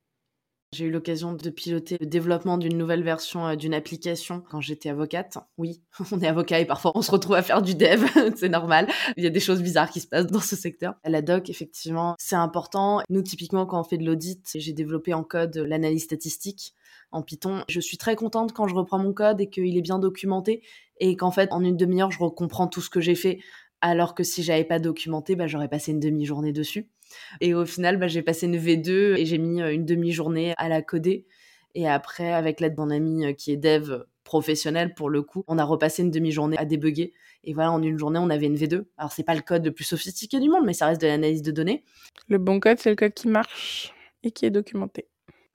J'ai 0.76 0.86
eu 0.86 0.92
l'occasion 0.92 1.32
de 1.32 1.50
piloter 1.50 1.96
le 2.02 2.06
développement 2.06 2.58
d'une 2.58 2.78
nouvelle 2.78 3.02
version 3.02 3.48
euh, 3.48 3.56
d'une 3.56 3.74
application 3.74 4.44
quand 4.52 4.60
j'étais 4.60 4.90
avocate. 4.90 5.38
Oui, 5.58 5.82
on 6.12 6.20
est 6.20 6.28
avocat 6.28 6.60
et 6.60 6.66
parfois 6.66 6.92
on 6.96 7.02
se 7.02 7.12
retrouve 7.12 7.36
à 7.36 7.42
faire 7.42 7.62
du 7.62 7.76
dev, 7.76 8.04
c'est 8.36 8.50
normal. 8.50 8.90
Il 9.16 9.24
y 9.24 9.28
a 9.28 9.30
des 9.30 9.40
choses 9.40 9.62
bizarres 9.62 9.90
qui 9.90 10.02
se 10.02 10.08
passent 10.08 10.28
dans 10.28 10.42
ce 10.42 10.58
secteur. 10.58 10.96
La 11.06 11.22
doc, 11.22 11.50
effectivement, 11.50 12.16
c'est 12.20 12.36
important. 12.36 13.02
Nous, 13.10 13.22
typiquement, 13.22 13.66
quand 13.66 13.80
on 13.80 13.86
fait 13.86 13.98
de 13.98 14.06
l'audit, 14.06 14.46
j'ai 14.54 14.74
développé 14.74 15.14
en 15.14 15.24
code 15.24 15.56
l'analyse 15.56 16.04
statistique 16.04 16.74
en 17.14 17.22
Python. 17.22 17.64
Je 17.70 17.80
suis 17.80 17.98
très 17.98 18.18
contente 18.18 18.52
quand 18.52 18.68
je 18.68 18.76
reprends 18.76 19.00
mon 19.00 19.14
code 19.14 19.40
et 19.40 19.50
qu'il 19.50 19.78
est 19.78 19.82
bien 19.82 19.98
documenté 19.98 20.62
et 21.00 21.16
qu'en 21.16 21.32
fait, 21.32 21.54
en 21.54 21.64
une 21.64 21.78
demi-heure, 21.78 22.12
je 22.12 22.18
comprends 22.18 22.68
tout 22.68 22.82
ce 22.82 22.90
que 22.90 23.00
j'ai 23.00 23.16
fait 23.16 23.40
alors 23.82 24.16
que 24.16 24.24
si 24.24 24.42
j'avais 24.42 24.64
pas 24.64 24.80
documenté, 24.80 25.36
bah, 25.36 25.48
j'aurais 25.48 25.68
passé 25.68 25.92
une 25.92 26.00
demi-journée 26.00 26.54
dessus. 26.54 26.90
Et 27.42 27.54
au 27.54 27.66
final, 27.66 27.98
bah, 27.98 28.08
j'ai 28.08 28.22
passé 28.22 28.46
une 28.46 28.58
V2 28.58 29.18
et 29.18 29.26
j'ai 29.26 29.38
mis 29.38 29.62
euh, 29.62 29.74
une 29.74 29.86
demi-journée 29.86 30.54
à 30.58 30.70
la 30.70 30.82
coder. 30.82 31.26
Et 31.74 31.88
après, 31.88 32.32
avec 32.32 32.60
l'aide 32.60 32.76
d'un 32.76 32.90
ami 32.90 33.26
euh, 33.26 33.34
qui 33.34 33.52
est 33.52 33.58
dev 33.58 34.04
professionnel 34.24 34.94
pour 34.94 35.10
le 35.10 35.22
coup, 35.22 35.44
on 35.48 35.58
a 35.58 35.64
repassé 35.64 36.02
une 36.02 36.12
demi-journée 36.12 36.58
à 36.58 36.66
débugger. 36.66 37.14
Et 37.44 37.54
voilà, 37.54 37.72
en 37.72 37.82
une 37.82 37.98
journée, 37.98 38.20
on 38.20 38.30
avait 38.30 38.48
une 38.48 38.56
V2. 38.56 38.86
Alors, 38.98 39.12
c'est 39.12 39.24
pas 39.24 39.36
le 39.36 39.42
code 39.42 39.66
le 39.66 39.72
plus 39.72 39.84
sophistiqué 39.84 40.40
du 40.40 40.50
monde, 40.50 40.64
mais 40.66 40.74
ça 40.74 40.88
reste 40.88 41.02
de 41.02 41.08
l'analyse 41.08 41.44
de 41.44 41.52
données. 41.52 41.84
Le 42.28 42.38
bon 42.38 42.60
code, 42.60 42.80
c'est 42.80 42.90
le 42.90 42.96
code 42.96 43.14
qui 43.14 43.28
marche 43.28 43.94
et 44.24 44.32
qui 44.32 44.46
est 44.46 44.52
documenté. 44.52 45.08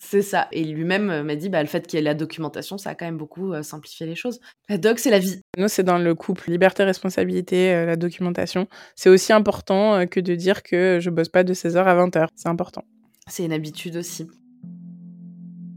C'est 0.03 0.23
ça. 0.23 0.49
Et 0.51 0.65
lui-même 0.65 1.11
euh, 1.11 1.23
m'a 1.23 1.37
dit, 1.37 1.51
bah, 1.51 1.63
le 1.63 1.69
fait 1.69 1.87
qu'il 1.87 1.99
y 1.99 2.01
ait 2.01 2.05
la 2.05 2.15
documentation, 2.15 2.79
ça 2.79 2.91
a 2.91 2.95
quand 2.95 3.05
même 3.05 3.19
beaucoup 3.19 3.53
euh, 3.53 3.63
simplifié 3.63 4.07
les 4.07 4.15
choses. 4.15 4.41
La 4.71 4.79
doc, 4.79 4.99
c'est 4.99 5.11
la 5.11 5.19
vie. 5.19 5.41
Nous, 5.59 5.69
c'est 5.69 5.83
dans 5.83 5.99
le 5.99 6.15
couple 6.15 6.51
liberté, 6.51 6.83
responsabilité, 6.85 7.75
euh, 7.75 7.85
la 7.85 7.97
documentation. 7.97 8.67
C'est 8.97 9.11
aussi 9.11 9.35
important 9.35 10.07
que 10.07 10.19
de 10.19 10.35
dire 10.35 10.63
que 10.63 10.99
je 11.01 11.11
bosse 11.11 11.29
pas 11.29 11.45
de 11.45 11.53
16h 11.53 11.85
à 11.85 11.95
20h. 11.95 12.29
C'est 12.35 12.49
important. 12.49 12.83
C'est 13.29 13.45
une 13.45 13.53
habitude 13.53 13.97
aussi. 13.97 14.27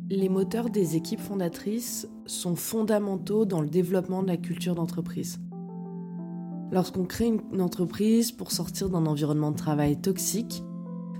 Les 0.09 0.29
moteurs 0.29 0.69
des 0.69 0.95
équipes 0.95 1.19
fondatrices 1.19 2.07
sont 2.25 2.55
fondamentaux 2.55 3.45
dans 3.45 3.59
le 3.59 3.67
développement 3.67 4.23
de 4.23 4.29
la 4.29 4.37
culture 4.37 4.73
d'entreprise. 4.73 5.39
Lorsqu'on 6.71 7.05
crée 7.05 7.27
une 7.27 7.61
entreprise 7.61 8.31
pour 8.31 8.51
sortir 8.51 8.89
d'un 8.89 9.05
environnement 9.05 9.51
de 9.51 9.57
travail 9.57 9.99
toxique, 9.99 10.63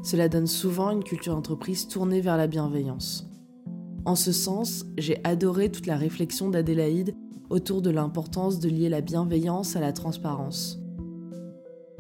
cela 0.04 0.30
donne 0.30 0.48
souvent 0.48 0.92
une 0.92 1.04
culture 1.04 1.34
d'entreprise 1.34 1.88
tournée 1.88 2.22
vers 2.22 2.38
la 2.38 2.48
bienveillance. 2.48 3.30
En 4.06 4.16
ce 4.16 4.34
sens, 4.34 4.86
j'ai 4.98 5.20
adoré 5.24 5.72
toute 5.72 5.88
la 5.88 5.96
réflexion 5.96 6.50
d'Adélaïde 6.50 7.16
autour 7.50 7.82
de 7.82 7.90
l'importance 7.90 8.60
de 8.60 8.68
lier 8.68 8.90
la 8.90 9.02
bienveillance 9.02 9.76
à 9.76 9.80
la 9.80 9.94
transparence. 9.94 10.82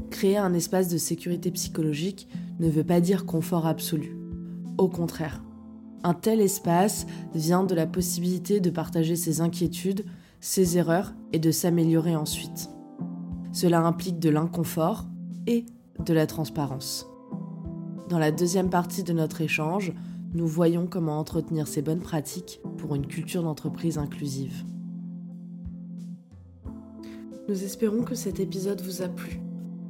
Créer 0.09 0.37
un 0.37 0.53
espace 0.53 0.89
de 0.89 0.97
sécurité 0.97 1.49
psychologique 1.51 2.27
ne 2.59 2.69
veut 2.69 2.83
pas 2.83 2.99
dire 2.99 3.25
confort 3.25 3.65
absolu. 3.65 4.17
Au 4.77 4.89
contraire, 4.89 5.41
un 6.03 6.13
tel 6.13 6.41
espace 6.41 7.05
vient 7.33 7.63
de 7.63 7.73
la 7.73 7.87
possibilité 7.87 8.59
de 8.59 8.69
partager 8.69 9.15
ses 9.15 9.39
inquiétudes, 9.39 10.05
ses 10.41 10.77
erreurs 10.77 11.13
et 11.31 11.39
de 11.39 11.51
s'améliorer 11.51 12.15
ensuite. 12.15 12.69
Cela 13.53 13.81
implique 13.81 14.19
de 14.19 14.29
l'inconfort 14.29 15.05
et 15.47 15.65
de 16.03 16.13
la 16.13 16.27
transparence. 16.27 17.12
Dans 18.13 18.19
la 18.19 18.31
deuxième 18.31 18.69
partie 18.69 19.01
de 19.01 19.11
notre 19.11 19.41
échange, 19.41 19.91
nous 20.35 20.45
voyons 20.45 20.85
comment 20.85 21.17
entretenir 21.17 21.67
ces 21.67 21.81
bonnes 21.81 21.99
pratiques 21.99 22.61
pour 22.77 22.93
une 22.93 23.07
culture 23.07 23.41
d'entreprise 23.41 23.97
inclusive. 23.97 24.63
Nous 27.49 27.63
espérons 27.63 28.03
que 28.03 28.13
cet 28.13 28.39
épisode 28.39 28.81
vous 28.81 29.01
a 29.01 29.07
plu. 29.07 29.41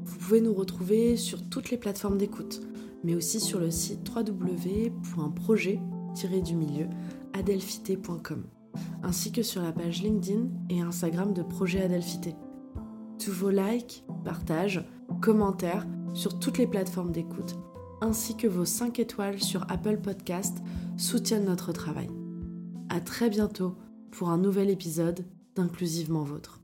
Vous 0.05 0.17
pouvez 0.19 0.39
nous 0.39 0.53
retrouver 0.53 1.17
sur 1.17 1.41
toutes 1.49 1.69
les 1.69 1.75
plateformes 1.75 2.17
d'écoute, 2.17 2.61
mais 3.03 3.13
aussi 3.13 3.41
sur 3.41 3.59
le 3.59 3.71
site 3.71 4.09
www.projet-du-milieu 4.09 6.87
adelphité.com, 7.33 8.45
ainsi 9.03 9.33
que 9.33 9.43
sur 9.43 9.61
la 9.61 9.73
page 9.73 10.01
LinkedIn 10.01 10.47
et 10.69 10.79
Instagram 10.79 11.33
de 11.33 11.43
Projet 11.43 11.81
Adelphité. 11.81 12.37
Tous 13.19 13.33
vos 13.33 13.49
likes, 13.49 14.05
partages, 14.23 14.87
commentaires 15.19 15.85
sur 16.13 16.39
toutes 16.39 16.57
les 16.57 16.67
plateformes 16.67 17.11
d'écoute 17.11 17.57
ainsi 18.03 18.35
que 18.35 18.47
vos 18.47 18.65
5 18.65 18.99
étoiles 18.99 19.41
sur 19.41 19.65
Apple 19.71 19.97
Podcast 19.97 20.57
soutiennent 20.97 21.45
notre 21.45 21.71
travail. 21.71 22.09
À 22.89 22.99
très 22.99 23.29
bientôt 23.29 23.77
pour 24.11 24.29
un 24.29 24.37
nouvel 24.37 24.69
épisode 24.69 25.25
d'Inclusivement 25.55 26.23
Vôtre. 26.23 26.62